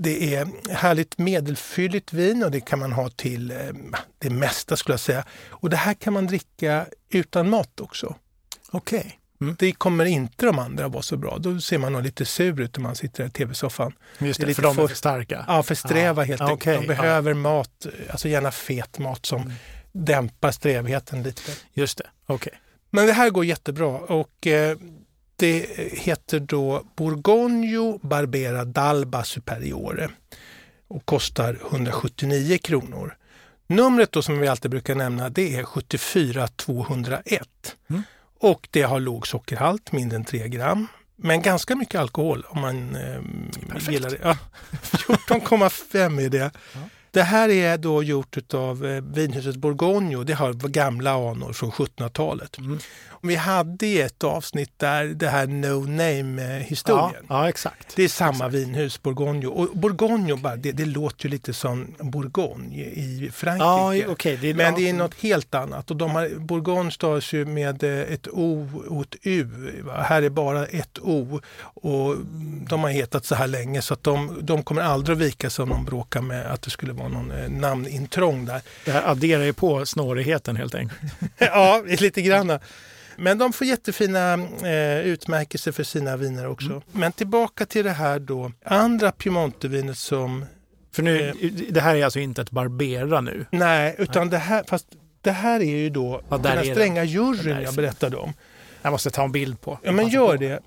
det 0.00 0.34
är 0.34 0.48
härligt 0.74 1.18
medelfylligt 1.18 2.12
vin 2.12 2.44
och 2.44 2.50
det 2.50 2.60
kan 2.60 2.78
man 2.78 2.92
ha 2.92 3.08
till 3.08 3.50
eh, 3.50 3.56
det 4.18 4.30
mesta 4.30 4.76
skulle 4.76 4.92
jag 4.92 5.00
säga. 5.00 5.24
Och 5.48 5.70
det 5.70 5.76
här 5.76 5.94
kan 5.94 6.12
man 6.12 6.26
dricka 6.26 6.86
utan 7.08 7.50
mat 7.50 7.80
också. 7.80 8.14
Okej. 8.70 9.17
Det 9.58 9.72
kommer 9.72 10.04
inte 10.04 10.46
de 10.46 10.58
andra 10.58 10.88
vara 10.88 11.02
så 11.02 11.16
bra. 11.16 11.38
Då 11.38 11.60
ser 11.60 11.78
man 11.78 11.92
nog 11.92 12.02
lite 12.02 12.24
sur 12.24 12.60
ut 12.60 12.76
när 12.76 12.82
man 12.82 12.94
sitter 12.96 13.26
i 13.26 13.30
tv-soffan. 13.30 13.92
Just 14.18 14.40
Det 14.40 14.44
är 14.44 14.48
det, 14.48 14.54
för 14.54 14.62
de 14.62 14.78
är 14.78 14.86
för- 14.86 14.94
starka. 14.94 15.44
Ja, 15.48 15.62
för 15.62 15.74
sträva 15.74 16.22
Ah, 16.22 16.24
helt 16.24 16.40
ah, 16.40 16.44
enkelt. 16.44 16.62
okej, 16.78 16.80
De 16.80 16.86
behöver 16.86 17.34
mat, 17.34 17.86
alltså 18.10 18.28
gärna 18.28 18.50
fet 18.50 18.98
mat 18.98 19.26
som 19.26 19.42
Mm. 19.42 19.52
dämpar 19.92 20.50
strävheten 20.50 21.22
lite. 21.22 21.52
Just 21.72 21.98
det, 21.98 22.06
okej. 22.26 22.52
Men 22.90 23.06
det 23.06 23.12
här 23.12 23.30
går 23.30 23.44
jättebra 23.44 23.86
och 23.88 24.46
eh, 24.46 24.76
det 25.36 25.66
heter 25.92 26.40
då 26.40 26.84
Borgogno 26.96 27.98
Barbera 28.02 28.64
d'Alba 28.64 29.22
Superiore 29.22 30.08
och 30.88 31.04
kostar 31.06 31.58
179 31.70 32.58
kronor. 32.62 33.16
Numret 33.66 34.12
då 34.12 34.22
som 34.22 34.38
vi 34.38 34.48
alltid 34.48 34.70
brukar 34.70 34.94
nämna 34.94 35.28
det 35.28 35.56
är 35.56 35.64
74 35.64 36.48
201 36.48 37.76
Mm. 37.90 38.02
Och 38.40 38.68
det 38.70 38.82
har 38.82 39.00
låg 39.00 39.26
sockerhalt, 39.26 39.92
mindre 39.92 40.16
än 40.16 40.24
3 40.24 40.48
gram. 40.48 40.86
Men 41.16 41.42
ganska 41.42 41.76
mycket 41.76 42.00
alkohol 42.00 42.44
om 42.48 42.60
man 42.60 42.96
eh, 42.96 43.20
Perfekt. 43.68 43.92
gillar 43.92 44.10
det. 44.10 44.18
Ja, 44.22 44.36
14,5 45.28 46.20
är 46.24 46.28
det. 46.28 46.50
Ja. 46.74 46.80
Det 47.10 47.22
här 47.22 47.48
är 47.48 47.78
då 47.78 48.02
gjort 48.02 48.54
av 48.54 48.86
eh, 48.86 49.02
vinhuset 49.02 49.56
Borgogno. 49.56 50.24
Det 50.24 50.32
har 50.32 50.52
gamla 50.52 51.10
anor 51.10 51.52
från 51.52 51.70
1700-talet. 51.70 52.58
Mm. 52.58 52.78
Vi 53.22 53.36
hade 53.36 53.86
ett 53.86 54.24
avsnitt 54.24 54.72
där 54.76 55.04
det 55.04 55.28
här 55.28 55.46
no 55.46 55.68
Ja, 55.68 55.86
name-historien. 55.86 57.24
ja, 57.28 57.48
exakt. 57.48 57.96
Det 57.96 58.02
är 58.02 58.08
samma 58.08 58.48
vinhus, 58.48 59.02
Borgogno. 59.02 59.48
Och 59.48 59.78
Borgogno, 59.78 60.36
bara, 60.36 60.56
det, 60.56 60.72
det 60.72 60.84
låter 60.84 61.24
ju 61.24 61.30
lite 61.30 61.52
som 61.54 61.94
Bourgogne 61.98 62.84
i 62.84 63.30
Frankrike. 63.32 63.64
Ja, 64.06 64.12
okej. 64.12 64.38
det 64.40 64.54
Men 64.54 64.74
det 64.74 64.82
är 64.82 64.88
ja. 64.88 64.94
något 64.96 65.14
helt 65.14 65.54
annat. 65.54 65.90
Och 65.90 65.96
de 65.96 66.10
har, 66.10 66.38
Bourgogne 66.38 66.90
stavas 66.90 67.32
ju 67.32 67.44
med 67.44 67.82
eh, 67.82 68.12
ett 68.14 68.28
O 68.32 68.68
och 68.88 69.02
ett 69.02 69.16
U. 69.22 69.48
Va? 69.84 70.02
Här 70.02 70.22
är 70.22 70.30
bara 70.30 70.66
ett 70.66 70.98
O. 71.02 71.40
Och 71.60 72.14
de 72.68 72.80
har 72.80 72.90
hetat 72.90 73.24
så 73.24 73.34
här 73.34 73.46
länge 73.46 73.82
så 73.82 73.94
att 73.94 74.02
de, 74.02 74.38
de 74.40 74.62
kommer 74.62 74.82
aldrig 74.82 75.16
att 75.16 75.22
vika 75.22 75.50
sig 75.50 75.62
om 75.62 75.68
de 75.68 75.84
bråkar 75.84 76.20
med 76.20 76.46
att 76.46 76.62
det 76.62 76.70
skulle 76.70 76.92
vara 76.98 77.08
någon 77.08 77.30
eh, 77.30 77.48
namnintrång 77.48 78.44
där. 78.44 78.60
Det 78.84 78.90
här 78.90 79.10
adderar 79.10 79.44
ju 79.44 79.52
på 79.52 79.86
snårigheten 79.86 80.56
helt 80.56 80.74
enkelt. 80.74 81.00
ja, 81.38 81.82
lite 81.86 82.22
grann. 82.22 82.58
Men 83.16 83.38
de 83.38 83.52
får 83.52 83.66
jättefina 83.66 84.34
eh, 84.64 85.00
utmärkelser 85.00 85.72
för 85.72 85.82
sina 85.82 86.16
viner 86.16 86.46
också. 86.46 86.70
Mm. 86.70 86.82
Men 86.92 87.12
tillbaka 87.12 87.66
till 87.66 87.84
det 87.84 87.90
här 87.90 88.18
då. 88.18 88.52
Andra 88.64 89.12
Piemontevinet 89.12 89.98
som, 89.98 90.44
För 90.92 91.02
nu, 91.02 91.32
det 91.70 91.80
här 91.80 91.94
är 91.96 92.04
alltså 92.04 92.18
inte 92.18 92.42
ett 92.42 92.50
Barbera 92.50 93.20
nu. 93.20 93.46
nej, 93.50 93.94
utan 93.98 94.30
det 94.30 94.38
här, 94.38 94.64
fast 94.68 94.86
det 95.20 95.30
här 95.30 95.60
är 95.60 95.76
ju 95.76 95.90
då 95.90 96.22
Ja, 96.28 96.38
den 96.38 96.52
är 96.52 96.56
här 96.56 96.64
stränga 96.64 97.00
Den 97.00 97.10
juryn 97.10 97.62
jag 97.62 97.74
berättade 97.74 98.16
om. 98.16 98.32
Jag 98.82 98.90
måste 98.90 99.10
ta 99.10 99.24
en 99.24 99.32
bild 99.32 99.60
på. 99.60 99.78
Ja, 99.82 99.92
men 99.92 100.08
gör 100.08 100.36
det. 100.36 100.60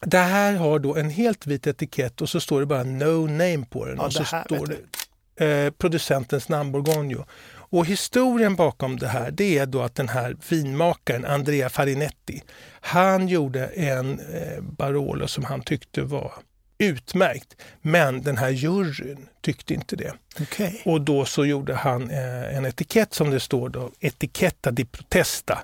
Det 0.00 0.18
här 0.18 0.52
har 0.54 0.78
då 0.78 0.96
en 0.96 1.10
helt 1.10 1.46
vit 1.46 1.66
etikett 1.66 2.20
och 2.20 2.28
så 2.28 2.40
står 2.40 2.60
det 2.60 2.66
bara 2.66 2.82
no 2.84 3.26
name 3.26 3.66
på 3.70 3.84
den. 3.86 3.96
Ja, 3.96 4.06
och 4.06 4.12
så 4.12 4.24
står 4.24 4.66
det 4.66 4.76
eh, 5.36 5.70
producentens 5.70 6.48
namn 6.48 6.72
Borgogno. 6.72 7.24
Och 7.68 7.86
historien 7.86 8.56
bakom 8.56 8.96
det 8.96 9.08
här 9.08 9.30
det 9.30 9.58
är 9.58 9.66
då 9.66 9.82
att 9.82 9.94
den 9.94 10.08
här 10.08 10.36
vinmakaren 10.48 11.24
Andrea 11.24 11.68
Farinetti, 11.68 12.42
han 12.80 13.28
gjorde 13.28 13.66
en 13.66 14.20
eh, 14.20 14.60
Barolo 14.60 15.28
som 15.28 15.44
han 15.44 15.60
tyckte 15.60 16.02
var 16.02 16.32
utmärkt. 16.78 17.56
Men 17.82 18.22
den 18.22 18.36
här 18.36 18.50
juryn 18.50 19.28
tyckte 19.40 19.74
inte 19.74 19.96
det. 19.96 20.14
Okej. 20.40 20.82
Och 20.84 21.00
då 21.00 21.24
så 21.24 21.44
gjorde 21.44 21.74
han 21.74 22.10
eh, 22.10 22.56
en 22.56 22.64
etikett 22.64 23.14
som 23.14 23.30
det 23.30 23.40
står 23.40 23.68
då, 23.68 23.90
etiketta 24.00 24.70
di 24.70 24.84
protesta. 24.84 25.58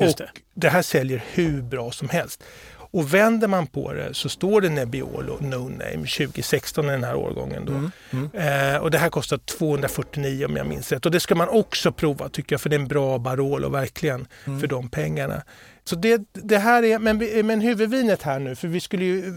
Just 0.00 0.20
och 0.20 0.26
det. 0.26 0.40
det 0.54 0.68
här 0.68 0.82
säljer 0.82 1.24
hur 1.32 1.62
bra 1.62 1.92
som 1.92 2.08
helst. 2.08 2.44
Och 2.90 3.14
vänder 3.14 3.48
man 3.48 3.66
på 3.66 3.92
det 3.92 4.14
så 4.14 4.28
står 4.28 4.60
det 4.60 4.68
Nebbiolo 4.68 5.38
No 5.40 5.68
Name 5.68 6.06
2016 6.18 6.84
i 6.84 6.88
den 6.88 7.04
här 7.04 7.14
årgången. 7.16 7.64
Då. 7.64 7.72
Mm. 7.72 7.90
Mm. 8.34 8.74
Eh, 8.74 8.80
och 8.82 8.90
det 8.90 8.98
här 8.98 9.10
kostar 9.10 9.38
249 9.38 10.46
om 10.46 10.56
jag 10.56 10.66
minns 10.66 10.92
rätt. 10.92 11.06
Och 11.06 11.12
det 11.12 11.20
ska 11.20 11.34
man 11.34 11.48
också 11.48 11.92
prova 11.92 12.28
tycker 12.28 12.52
jag 12.52 12.60
för 12.60 12.68
det 12.70 12.76
är 12.76 12.80
en 12.80 12.88
bra 12.88 13.18
Barolo 13.18 13.68
verkligen 13.68 14.26
Mm. 14.44 14.60
för 14.60 14.66
de 14.66 14.88
pengarna. 14.88 15.42
Så 15.84 15.96
det, 15.96 16.22
det 16.32 16.58
här 16.58 16.82
är, 16.82 16.98
men, 16.98 17.46
men 17.46 17.60
huvudvinet 17.60 18.22
här 18.22 18.38
nu, 18.38 18.54
för 18.54 18.68
vi 18.68 18.80
skulle 18.80 19.04
ju, 19.04 19.34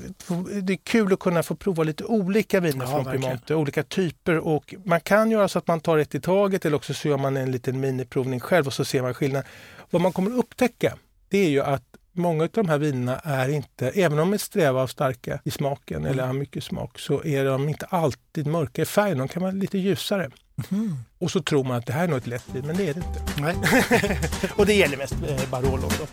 det 0.61 0.73
är 0.73 0.77
kul 0.83 1.13
att 1.13 1.19
kunna 1.19 1.43
få 1.43 1.55
prova 1.55 1.83
lite 1.83 2.03
olika 2.03 2.59
viner 2.59 2.85
Ja, 2.85 3.03
från. 3.03 3.05
Piemonte, 3.05 3.55
olika 3.55 3.83
typer 3.83 4.37
och 4.37 4.75
man 4.85 4.99
kan 5.01 5.31
göra 5.31 5.47
så 5.47 5.59
att 5.59 5.67
man 5.67 5.79
tar 5.79 5.97
ett 5.97 6.15
i 6.15 6.19
taget 6.21 6.65
eller 6.65 6.75
också 6.77 6.93
så 6.93 7.07
gör 7.07 7.17
man 7.17 7.37
en 7.37 7.51
liten 7.51 7.79
miniprovning 7.79 8.39
själv 8.39 8.67
och 8.67 8.73
så 8.73 8.85
ser 8.85 9.01
man 9.01 9.13
skillnad. 9.13 9.43
Vad 9.89 10.01
man 10.01 10.11
kommer 10.13 10.31
upptäcka 10.37 10.97
det 11.29 11.37
är 11.37 11.49
ju 11.49 11.61
att 11.61 11.83
många 12.13 12.43
av 12.43 12.49
de 12.51 12.69
här 12.69 12.77
vinerna 12.77 13.19
är 13.19 13.49
inte, 13.49 13.89
även 13.89 14.19
om 14.19 14.29
de 14.29 14.33
är 14.33 14.37
sträva 14.37 14.83
och 14.83 14.89
starka 14.89 15.39
i 15.45 15.51
smaken 15.51 16.05
eller 16.05 16.25
har 16.25 16.33
mycket 16.33 16.63
smak, 16.63 16.99
så 16.99 17.23
är 17.23 17.45
de 17.45 17.69
inte 17.69 17.85
alltid 17.85 18.47
mörka 18.47 18.81
i 18.81 18.85
färgen. 18.85 19.17
De 19.17 19.27
kan 19.27 19.41
vara 19.41 19.51
lite 19.51 19.77
ljusare. 19.77 20.29
Mhm. 20.55 20.97
Och 21.19 21.31
så 21.31 21.41
tror 21.41 21.63
man 21.63 21.77
att 21.77 21.85
det 21.85 21.93
här 21.93 22.03
är 22.03 22.07
nog 22.07 22.17
ett 22.17 22.27
lätt 22.27 22.45
vin, 22.53 22.67
men 22.67 22.77
det 22.77 22.89
är 22.89 22.93
det 22.93 23.01
inte. 23.07 23.41
Nej. 23.41 23.55
Och 24.57 24.65
det 24.65 24.73
gäller 24.73 24.97
mest 24.97 25.13
eh, 25.13 25.49
Barolo. 25.49 25.89
Då. 25.99 26.05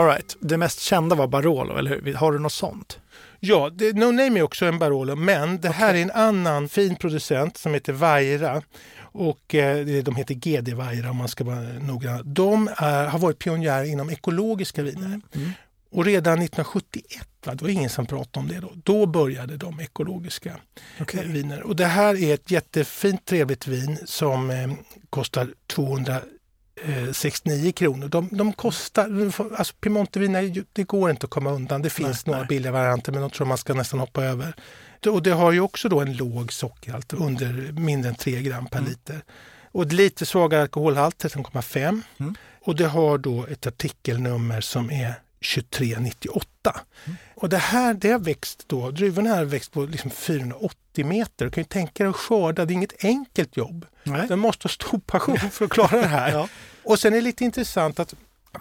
All 0.00 0.06
right. 0.06 0.36
Det 0.40 0.56
mest 0.56 0.80
kända 0.80 1.16
var 1.16 1.26
Barolo, 1.26 1.76
eller 1.76 1.90
hur? 1.90 2.14
Har 2.14 2.32
du 2.32 2.38
något 2.38 2.52
sånt? 2.52 2.98
Ja, 3.40 3.70
det, 3.70 3.92
No 3.96 4.04
Name 4.04 4.38
är 4.38 4.42
också 4.42 4.66
en 4.66 4.78
Barolo, 4.78 5.16
men 5.16 5.60
det 5.60 5.68
här 5.68 5.94
är 5.94 6.02
en 6.02 6.10
annan 6.10 6.68
fin 6.68 6.96
producent 6.96 7.56
som 7.56 7.74
heter 7.74 7.92
Vaira. 7.92 8.62
Och 8.98 9.54
eh, 9.54 9.86
de 10.02 10.16
heter 10.16 10.34
GD 10.34 10.74
Vaira 10.74 11.10
om 11.10 11.16
man 11.16 11.28
ska 11.28 11.44
vara 11.44 11.60
noggrann. 11.60 12.22
De 12.24 12.68
är, 12.76 13.06
har 13.06 13.18
varit 13.18 13.38
pionjärer 13.38 13.84
inom 13.84 14.10
ekologiska 14.10 14.82
viner. 14.82 15.20
Mm. 15.34 15.50
Och 15.90 16.04
redan 16.04 16.42
1971, 16.42 17.28
va, 17.44 17.54
det 17.54 17.62
var 17.62 17.70
ingen 17.70 17.90
som 17.90 18.06
pratade 18.06 18.38
om 18.38 18.48
det 18.48 18.60
då, 18.60 18.72
då 18.84 19.06
började 19.06 19.56
de 19.56 19.80
ekologiska 19.80 20.56
Okej. 21.00 21.20
eh, 21.20 21.26
viner. 21.26 21.62
Och 21.62 21.76
det 21.76 21.86
här 21.86 22.22
är 22.22 22.34
ett 22.34 22.50
jättefint 22.50 23.24
trevligt 23.24 23.66
vin 23.66 23.98
som 24.04 24.50
eh, 24.50 24.72
kostar 25.10 25.48
269 26.84 27.72
kronor. 27.72 28.08
De, 28.08 28.28
de 28.32 28.52
kostar, 28.52 29.32
alltså 29.56 29.74
Piemonteviner, 29.80 30.64
det 30.72 30.84
går 30.84 31.10
inte 31.10 31.24
att 31.24 31.30
komma 31.30 31.50
undan. 31.50 31.82
Det 31.82 31.90
finns 31.90 32.26
Nej, 32.26 32.32
några 32.32 32.38
nej. 32.40 32.48
billiga 32.48 32.72
varianter 32.72 33.12
men 33.12 33.20
de 33.20 33.30
tror 33.30 33.46
man 33.46 33.58
ska 33.58 33.74
nästan 33.74 34.00
hoppa 34.00 34.24
över. 34.24 34.54
Och 35.06 35.22
det 35.22 35.30
har 35.30 35.52
ju 35.52 35.60
också 35.60 35.88
då 35.88 36.00
en 36.00 36.16
låg 36.16 36.52
sockerhalt, 36.52 37.12
under 37.12 37.72
mindre 37.72 38.08
än 38.08 38.14
3 38.14 38.42
gram 38.42 38.66
per 38.66 38.78
Mm. 38.78 38.90
liter. 38.90 39.20
Och 39.72 39.86
lite 39.92 40.26
svagare 40.26 40.62
alkoholhalt, 40.62 41.18
13,5. 41.18 42.02
Mm. 42.18 42.34
Och 42.62 42.76
det 42.76 42.86
har 42.86 43.18
då 43.18 43.46
ett 43.46 43.66
artikelnummer 43.66 44.60
som 44.60 44.90
är 44.90 45.14
2398. 45.54 46.80
Mm. 47.04 47.16
Och 47.34 47.48
det 47.48 47.56
här 47.58 47.94
det 47.94 48.10
har 48.10 48.18
växt 48.18 48.64
då, 48.66 48.90
druvorna 48.90 49.34
har 49.34 49.44
växt 49.44 49.72
på 49.72 49.82
liksom 49.86 50.10
480 50.96 51.04
meter. 51.06 51.44
Du 51.44 51.50
kan 51.50 51.60
ju 51.60 51.64
tänka 51.68 52.04
dig 52.04 52.10
att 52.10 52.16
skörda, 52.16 52.64
det 52.64 52.72
är 52.72 52.74
inget 52.74 53.04
enkelt 53.04 53.56
jobb. 53.56 53.86
Nej. 54.04 54.26
Den 54.28 54.38
måste 54.38 54.64
ha 54.64 54.70
stor 54.70 54.98
passion 54.98 55.38
för 55.38 55.64
att 55.64 55.70
klara 55.70 56.00
det 56.00 56.06
här. 56.06 56.30
Ja. 56.32 56.48
Och 56.84 56.98
sen 56.98 57.12
är 57.12 57.16
det 57.16 57.22
lite 57.22 57.44
intressant 57.44 58.00
att 58.00 58.14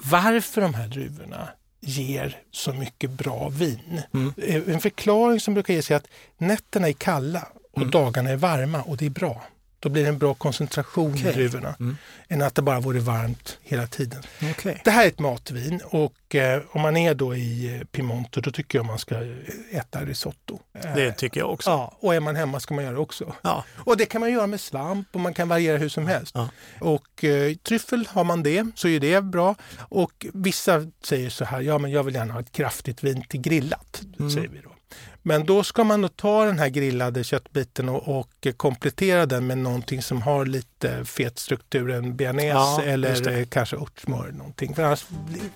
varför 0.04 0.62
de 0.62 0.74
här 0.74 0.88
druvorna 0.88 1.48
ger 1.82 2.38
så 2.52 2.74
mycket 2.74 3.10
bra 3.12 3.50
vin. 3.50 4.02
Mm. 4.14 4.34
Eh, 4.38 4.74
En 4.74 4.80
förklaring 4.82 5.40
som 5.40 5.54
brukar 5.54 5.74
ges 5.74 5.92
är 5.92 5.96
att 5.96 6.08
nätterna 6.38 6.88
är 6.88 6.94
kalla 6.94 7.48
och 7.72 7.78
Mm. 7.78 7.92
dagarna 7.92 8.30
är 8.30 8.36
varma 8.36 8.82
och 8.82 8.98
det 8.98 9.06
är 9.06 9.10
bra. 9.10 9.44
Då 9.86 9.90
blir 9.90 10.04
det 10.04 10.10
en 10.10 10.18
bra 10.18 10.34
koncentration 10.34 11.14
Okej. 11.14 11.30
i 11.30 11.34
druvorna 11.34 11.76
Mm. 11.80 11.98
än 12.28 12.42
att 12.42 12.56
det 12.56 12.62
bara 12.62 12.80
vore 12.80 13.00
varmt 13.00 13.58
hela 13.62 13.88
tiden. 13.88 14.24
Okej. 14.52 14.82
Det 14.84 14.92
här 14.92 15.04
är 15.04 15.08
ett 15.08 15.20
matvin 15.20 15.82
och 15.86 16.36
eh, 16.36 16.62
om 16.72 16.82
man 16.82 16.98
är 16.98 17.14
då 17.14 17.36
i 17.36 17.76
eh, 17.76 17.82
Piemonte 17.86 18.42
då 18.42 18.52
tycker 18.52 18.78
jag 18.80 18.86
man 18.86 19.00
ska 19.00 19.16
eh, 19.16 19.32
äta 19.72 20.06
risotto. 20.06 20.60
Det 20.96 21.12
tycker 21.12 21.40
jag 21.40 21.52
också. 21.52 21.70
Ja, 21.70 21.98
och 22.00 22.16
är 22.16 22.20
man 22.20 22.36
hemma 22.36 22.60
ska 22.60 22.74
man 22.74 22.84
göra 22.84 22.94
det 22.94 23.00
också. 23.00 23.34
Ja. 23.42 23.64
Och 23.78 23.98
det 23.98 24.06
kan 24.06 24.22
man 24.22 24.32
göra 24.32 24.48
med 24.48 24.60
svamp 24.62 25.08
och 25.12 25.20
man 25.20 25.34
kan 25.34 25.48
variera 25.48 25.78
hur 25.78 25.90
som 25.90 26.08
helst. 26.08 26.32
Ja. 26.36 26.50
Och 26.80 27.24
eh, 27.24 27.56
tryffel 27.56 28.08
har 28.12 28.24
man 28.24 28.44
det 28.44 28.66
så 28.76 28.88
är 28.88 29.00
det 29.00 29.22
bra. 29.22 29.56
Och 29.80 30.26
vissa 30.34 30.88
säger 31.04 31.30
så 31.30 31.46
här, 31.46 31.62
ja 31.62 31.78
men 31.78 31.92
jag 31.92 32.04
vill 32.04 32.16
gärna 32.16 32.34
ha 32.34 32.40
ett 32.40 32.52
kraftigt 32.52 33.04
vin 33.04 33.24
till 33.30 33.42
grillat. 33.42 34.02
Mm. 34.20 34.32
Säger 34.32 34.48
vi 34.48 34.60
då. 34.64 34.75
Men 35.22 35.46
då 35.46 35.64
ska 35.64 35.84
man 35.84 36.02
då 36.02 36.08
ta 36.08 36.46
den 36.46 36.60
här 36.60 36.70
grillade 36.70 37.24
köttbiten 37.24 37.90
och, 37.90 38.20
och 38.20 38.48
komplettera 38.58 39.26
den 39.26 39.48
med 39.48 39.58
någonting 39.58 40.02
som 40.02 40.22
har 40.22 40.46
lite 40.46 41.06
fetstruktur, 41.06 41.90
en 41.92 42.16
bearnaise 42.16 42.50
Ja, 42.54 42.82
eller 42.82 43.46
kanske 43.46 43.76
örtsmör. 43.76 44.24
eller 44.24 44.38
Någonting. 44.38 44.76
För 44.76 44.84
annars 44.84 45.06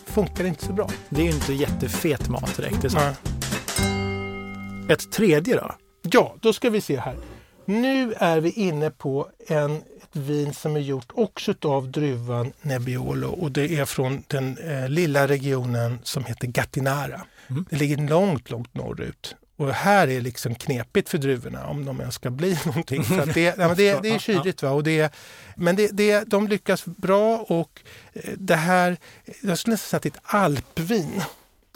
funkar 0.06 0.44
det 0.44 0.50
inte 0.50 0.66
så 0.66 0.74
bra. 0.74 0.90
Det 1.10 1.22
är 1.22 1.26
ju 1.26 1.32
inte 1.32 1.54
jättefet 1.54 2.30
mat 2.30 2.58
direkt. 2.58 2.82
Det. 2.82 2.90
Ja. 2.94 3.14
Ett 4.90 5.12
tredje 5.12 5.56
då? 5.56 5.76
Ja, 6.02 6.36
då 6.42 6.54
ska 6.54 6.70
vi 6.70 6.82
se 6.82 7.00
här. 7.00 7.16
Nu 7.66 8.14
är 8.18 8.40
vi 8.40 8.50
inne 8.52 8.90
på 8.92 9.30
en, 9.48 9.76
ett 9.76 10.16
vin 10.16 10.54
som 10.54 10.76
är 10.76 10.80
gjort 10.80 11.12
också 11.14 11.54
av 11.62 11.92
druvan 11.92 12.52
Nebbiolo 12.62 13.28
och 13.28 13.52
det 13.52 13.76
är 13.80 13.86
från 13.86 14.24
den 14.28 14.58
eh, 14.58 14.90
lilla 14.90 15.28
regionen 15.28 16.00
som 16.04 16.26
heter 16.26 16.48
Gattinara. 16.48 17.22
Mm. 17.50 17.66
Det 17.70 17.76
ligger 17.76 17.98
långt, 17.98 18.50
långt 18.50 18.74
norrut. 18.74 19.36
Och 19.60 19.74
här 19.74 20.08
är 20.08 20.22
liksom 20.22 20.56
knepigt 20.56 21.10
för 21.10 21.18
druvorna 21.18 21.68
om 21.68 21.86
de 21.86 22.00
ens 22.00 22.16
ska 22.16 22.30
bli 22.30 22.58
någonting. 22.66 23.04
För 23.04 23.26
det, 23.26 23.58
ja, 23.58 23.74
det, 23.76 24.02
det 24.02 24.10
är 24.10 24.20
kyligt 24.20 24.64
va? 24.64 24.70
Och 24.70 24.84
det, 24.84 25.14
men 25.56 25.76
det, 25.76 25.88
det, 25.88 26.24
de 26.24 26.48
lyckas 26.48 26.86
bra 26.86 27.38
och 27.38 27.82
eh, 28.14 28.34
det 28.38 28.56
här, 28.56 28.98
jag 29.42 29.58
skulle 29.58 29.74
nästan 29.74 29.90
säga 29.90 29.98
att 29.98 30.04
det 30.04 30.10
är 30.10 30.20
ett 30.20 30.36
alpvin. 30.36 31.22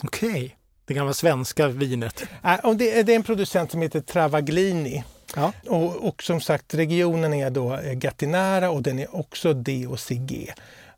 Okej, 0.02 0.28
okay. 0.28 0.50
det 0.84 0.94
gamla 0.94 1.14
svenska 1.14 1.68
vinet. 1.68 2.22
Och 2.62 2.76
det, 2.76 3.02
det 3.02 3.12
är 3.12 3.16
en 3.16 3.22
producent 3.22 3.70
som 3.70 3.82
heter 3.82 4.00
Travaglini. 4.00 5.04
Ja. 5.36 5.52
Och, 5.66 6.08
och, 6.08 6.22
som 6.22 6.40
sagt, 6.40 6.74
regionen 6.74 7.34
är 7.34 7.50
då 7.50 7.76
eh, 7.76 7.92
Gattinara 7.92 8.70
och 8.70 8.82
den 8.82 8.98
är 8.98 9.16
också 9.16 9.52
DOCG. 9.52 10.52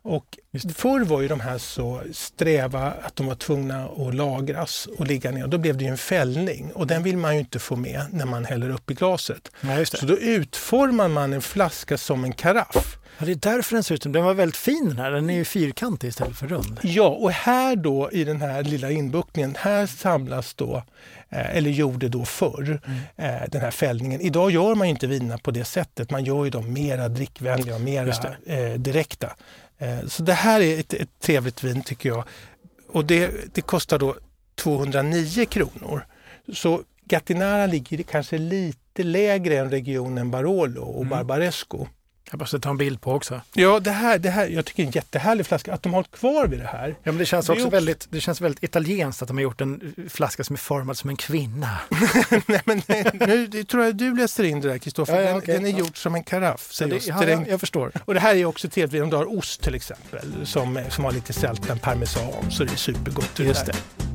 Och 0.07 0.39
förr 0.75 1.05
var 1.05 1.21
ju 1.21 1.29
de 1.29 1.41
här 1.41 1.59
så 1.59 2.01
sträva 2.13 2.93
att 3.03 3.17
de 3.17 3.27
var 3.27 3.35
tvungna 3.35 3.85
att 3.85 4.15
lagras 4.15 4.89
och 4.99 5.07
ligga 5.07 5.31
ner. 5.31 5.45
Och 5.45 5.51
då 5.51 5.59
blev 5.59 5.77
det 5.77 5.85
ju 5.85 5.91
en 5.91 5.99
fällning 5.99 6.73
och 6.73 6.87
den 6.87 7.03
vill 7.03 7.17
man 7.17 7.35
ju 7.35 7.41
inte 7.41 7.59
få 7.59 7.77
med 7.77 8.07
när 8.11 8.27
man 8.27 8.45
häller 8.45 8.71
upp 8.71 8.91
i 8.91 8.95
glaset. 8.95 9.51
Ja, 9.61 9.85
så 9.85 10.07
då 10.07 10.19
utformar 10.19 11.09
man 11.09 11.33
en 11.33 11.43
flaska 11.43 11.99
som 11.99 12.25
en 12.25 12.33
karaff. 12.33 12.99
Ja, 13.19 13.27
det 13.27 13.33
är 13.33 13.55
därför 13.55 13.77
den 13.77 13.83
ser 13.83 13.95
ut 13.95 14.03
som 14.03 14.13
den 14.13 14.25
var 14.25 14.35
väldigt 14.35 14.57
fin 14.57 14.89
den 14.89 14.99
här. 14.99 15.11
Den 15.11 15.31
är 15.31 15.35
ju 15.35 15.45
fyrkantig 15.45 16.09
istället 16.09 16.37
för 16.37 16.47
rund. 16.47 16.81
Ja, 16.83 17.09
och 17.09 17.31
här 17.31 17.77
då 17.77 18.11
i 18.13 18.25
den 18.25 18.41
här 18.41 18.63
lilla 18.63 18.91
inbuktningen, 18.91 19.57
här 19.59 19.87
samlas 19.87 20.55
då 20.55 20.83
eh, 21.29 21.57
eller 21.57 21.71
gjorde 21.71 22.09
då 22.09 22.25
förr, 22.25 22.81
mm. 22.87 22.99
Eh, 23.17 23.49
den 23.49 23.61
här 23.61 23.71
fällningen. 23.71 24.21
Idag 24.21 24.51
gör 24.51 24.75
man 24.75 24.87
ju 24.87 24.91
inte 24.91 25.07
vinerna 25.07 25.39
på 25.39 25.51
det 25.51 25.65
sättet. 25.65 26.11
Man 26.11 26.25
gör 26.25 26.45
ju 26.45 26.51
dem 26.51 26.73
mera 26.73 27.09
drickvänliga 27.09 27.75
och 27.75 27.81
mera 27.81 28.13
eh, 28.47 28.73
direkta. 28.73 29.37
Eh, 29.79 30.07
så 30.07 30.23
det 30.23 30.33
här 30.33 30.61
är 30.61 30.81
ett, 30.81 30.93
ett 30.95 31.21
trevligt 31.21 31.65
vin 31.65 31.83
tycker 31.83 32.09
jag. 32.09 32.25
Och 32.89 33.05
det, 33.05 33.55
det 33.55 33.61
kostar 33.61 33.99
då 33.99 34.17
209 34.55 35.45
kronor. 35.45 36.07
Så 36.53 36.83
Gattinara 37.05 37.67
ligger 37.67 38.03
kanske 38.03 38.39
lite 38.39 39.03
lägre 39.03 39.59
än 39.59 39.71
regionen 39.71 40.31
Barolo 40.31 40.83
och 40.83 41.05
mm. 41.05 41.09
Barbaresco. 41.09 41.87
Jag 42.31 42.41
måste 42.41 42.61
ta 42.61 42.71
en 42.71 42.77
bild 42.77 43.01
på 43.01 43.13
också. 43.13 43.41
Ja, 43.55 43.81
det 43.81 43.91
här, 43.91 44.19
det 44.19 44.31
här, 44.31 44.47
jag 44.47 44.65
tycker 44.65 44.83
det 44.83 44.85
är 44.85 44.87
en 44.87 44.93
jättehärlig 44.93 45.47
flaska. 45.47 45.75
Att 45.75 45.83
de 45.83 45.89
har 45.89 45.97
hållit 45.97 46.11
kvar 46.11 46.47
vid 46.47 46.61
det 46.61 46.67
här. 46.67 46.89
Ja, 46.89 47.13
men 47.13 47.19
det 47.19 47.27
känns 47.27 47.49
också, 47.49 47.63
också... 47.63 47.71
Väldigt, 47.71 48.07
det 48.11 48.21
känns 48.21 48.41
väldigt 48.41 48.65
italienskt 48.65 49.23
att 49.23 49.29
de 49.29 49.37
har 49.37 49.43
gjort 49.43 49.61
en 49.61 49.95
flaska 50.09 50.45
som 50.45 50.55
är 50.55 50.59
formad 50.59 50.99
som 50.99 51.11
en 51.11 51.17
kvinna. 51.17 51.79
nej, 52.47 52.61
men 52.65 52.83
nej, 52.87 53.11
nu 53.53 53.65
tror 53.65 53.85
jag 53.85 53.97
du 53.97 54.17
läser 54.17 54.45
in 54.45 54.61
det 54.61 54.69
där 54.69 54.79
Kristoffer. 54.79 55.23
Ja, 55.23 55.31
ja, 55.31 55.37
okay. 55.37 55.55
den, 55.55 55.65
den, 55.65 55.75
är 55.75 55.79
gjord 55.79 55.97
som 55.97 56.15
en 56.15 56.25
karaff. 56.25 56.71
Ja, 56.81 56.87
det, 56.87 57.07
ja, 57.07 57.45
jag, 57.49 57.61
förstår. 57.61 57.93
Och 58.05 58.15
det 58.15 58.21
här 58.21 58.35
är 58.35 58.45
också 58.45 58.69
trevligt 58.69 59.03
om 59.03 59.11
du 59.11 59.17
har 59.17 59.39
ost 59.39 59.63
till 59.63 59.75
exempel 59.75 60.47
som, 60.47 60.81
som 60.89 61.05
har 61.05 61.13
lite 61.13 61.33
sälten 61.33 61.79
parmesan 61.79 62.51
så 62.51 62.65
det 62.65 62.73
är 62.73 62.77
supergott. 62.77 63.39
Just 63.39 63.67
det 63.67 64.06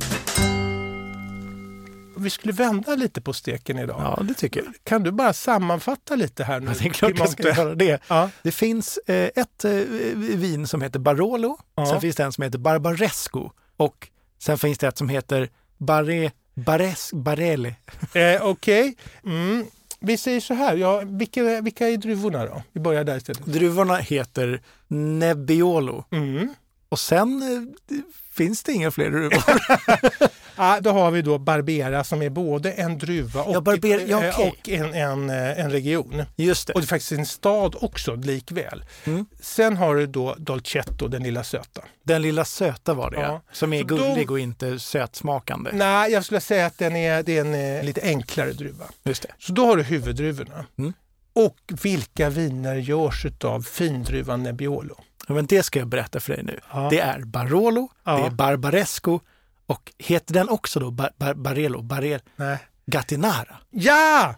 vi 2.22 2.30
skulle 2.30 2.54
vända 2.54 2.96
lite 2.96 3.22
på 3.22 3.34
steken 3.34 3.80
idag. 3.80 3.96
Ja, 4.00 4.24
det 4.24 4.34
tycker 4.34 4.64
jag. 4.64 4.74
Kan 4.84 5.04
du 5.04 5.12
bara 5.12 5.34
sammanfatta 5.34 6.16
lite 6.16 6.44
här 6.44 6.60
nu? 6.60 6.68
Ja, 6.68 6.74
det 6.80 6.86
är 6.86 6.90
klart 6.90 7.20
jag 7.20 7.30
ska 7.30 7.44
göra 7.44 7.76
det. 7.76 8.02
Ja. 8.08 8.30
Det 8.44 8.52
finns 8.52 8.98
eh, 8.98 9.30
ett 9.36 9.66
eh, 9.66 9.72
vin 10.16 10.68
som 10.68 10.82
heter 10.82 11.00
Barolo, 11.00 11.58
ja. 11.76 11.86
sen 11.86 12.02
finns 12.02 12.16
det 12.16 12.24
en 12.24 12.32
som 12.32 12.44
heter 12.44 12.60
Barbaresco 12.60 13.52
och 13.78 14.08
sen 14.40 14.58
finns 14.58 14.78
det 14.78 14.88
ett 14.88 14.98
som 14.98 15.10
heter 15.10 15.50
Barre, 15.78 16.32
Bares, 16.54 17.14
Barele. 17.14 17.76
Eh, 18.14 18.42
Okej. 18.42 18.42
Okay. 18.42 18.96
Mm. 19.26 19.66
Vi 20.00 20.18
säger 20.18 20.40
så 20.40 20.54
här, 20.54 20.78
ja, 20.78 21.02
vilka, 21.06 21.62
vilka 21.62 21.88
är 21.90 21.98
druvorna 21.98 22.46
då? 22.46 22.64
Vi 22.72 22.80
börjar 22.80 23.04
där 23.04 23.18
istället. 23.18 23.46
Druvorna 23.46 23.96
heter 23.96 24.62
Nebbiolo. 24.88 26.04
Mm. 26.12 26.54
Och 26.90 27.00
sen 27.00 27.42
eh, 27.42 27.98
finns 28.32 28.64
det 28.64 28.72
inga 28.72 28.92
fler 28.92 29.10
druvor. 29.10 29.44
ja, 30.56 30.80
då 30.82 30.92
har 30.92 31.12
vi 31.12 31.22
då 31.22 31.38
Barbera 31.38 32.04
som 32.04 32.22
är 32.22 32.30
både 32.30 32.72
en 32.72 32.98
druva 32.98 33.44
och, 33.44 33.56
ja, 33.56 33.62
Barber, 33.62 34.06
ja, 34.08 34.18
okay. 34.18 34.48
och 34.48 34.70
en, 34.70 34.94
en, 34.94 35.30
en, 35.30 35.72
region. 35.72 36.24
Just 36.36 36.68
det. 36.68 36.74
Och 36.74 36.82
det 36.82 36.86
är 36.86 36.88
faktiskt 36.88 37.12
en 37.12 37.26
stad 37.26 37.76
också 37.82 38.16
likväl. 38.16 38.84
Mm. 39.04 39.26
Sen 39.42 39.78
har 39.78 39.96
du 39.96 40.08
då 40.08 40.36
Dolcetto, 40.38 41.08
den 41.08 41.24
lilla 41.24 41.44
söta. 41.44 41.82
Den 42.04 42.22
lilla 42.22 42.46
söta 42.46 42.94
var 42.94 43.12
det 43.12 43.22
ja. 43.22 43.42
Som 43.52 43.74
är 43.74 43.84
gullig 43.84 44.28
då, 44.28 44.34
och 44.34 44.40
inte 44.40 44.80
sötsmakande. 44.80 45.72
Nej, 45.74 46.12
jag 46.12 46.26
skulle 46.26 46.42
säga 46.42 46.66
att 46.66 46.78
den 46.78 46.96
är, 46.96 47.24
det 47.24 47.38
är 47.38 47.42
en 47.42 47.78
eh, 47.78 47.84
lite 47.84 48.02
enklare 48.02 48.52
druva. 48.52 48.86
Just 49.04 49.22
det. 49.22 49.30
Så 49.40 49.54
då 49.54 49.66
har 49.66 49.78
du 49.78 49.84
huvuddruvorna. 49.84 50.66
Mm. 50.78 50.94
Och 51.34 51.58
vilka 51.84 52.30
viner 52.30 52.76
görs 52.76 53.26
av 53.44 53.62
findruvan 53.62 54.44
Nebbiolo? 54.44 54.96
Men 55.28 55.46
det 55.46 55.64
ska 55.64 55.80
jag 55.80 55.88
berätta 55.88 56.20
för 56.20 56.34
dig 56.34 56.44
nu. 56.44 56.60
Ja. 56.74 56.88
Det 56.90 57.00
är 57.00 57.20
Barolo, 57.20 57.90
ja. 58.04 58.18
det 58.18 58.26
är 58.26 58.30
Barbaresco 58.30 59.20
och 59.66 59.92
heter 59.98 60.34
den 60.34 60.50
också 60.50 60.80
då 60.80 60.92
bar, 60.92 61.12
bar, 61.18 61.34
Barelo? 61.34 61.82
Barel, 61.82 62.22
Nej. 62.36 62.58
Gattinara? 62.86 63.58
Ja! 63.70 64.36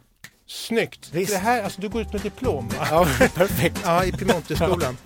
Snyggt! 0.48 1.10
Visst. 1.14 1.32
Det 1.32 1.38
här, 1.38 1.64
alltså, 1.64 1.82
du 1.82 1.90
går 1.90 2.02
ut 2.02 2.14
med 2.14 2.22
diplom 2.22 2.68
va? 2.68 2.88
Ja, 2.90 3.08
perfekt. 3.36 3.82
ja, 3.84 4.06
i 4.06 4.12
Piemonteskolan. 4.12 4.98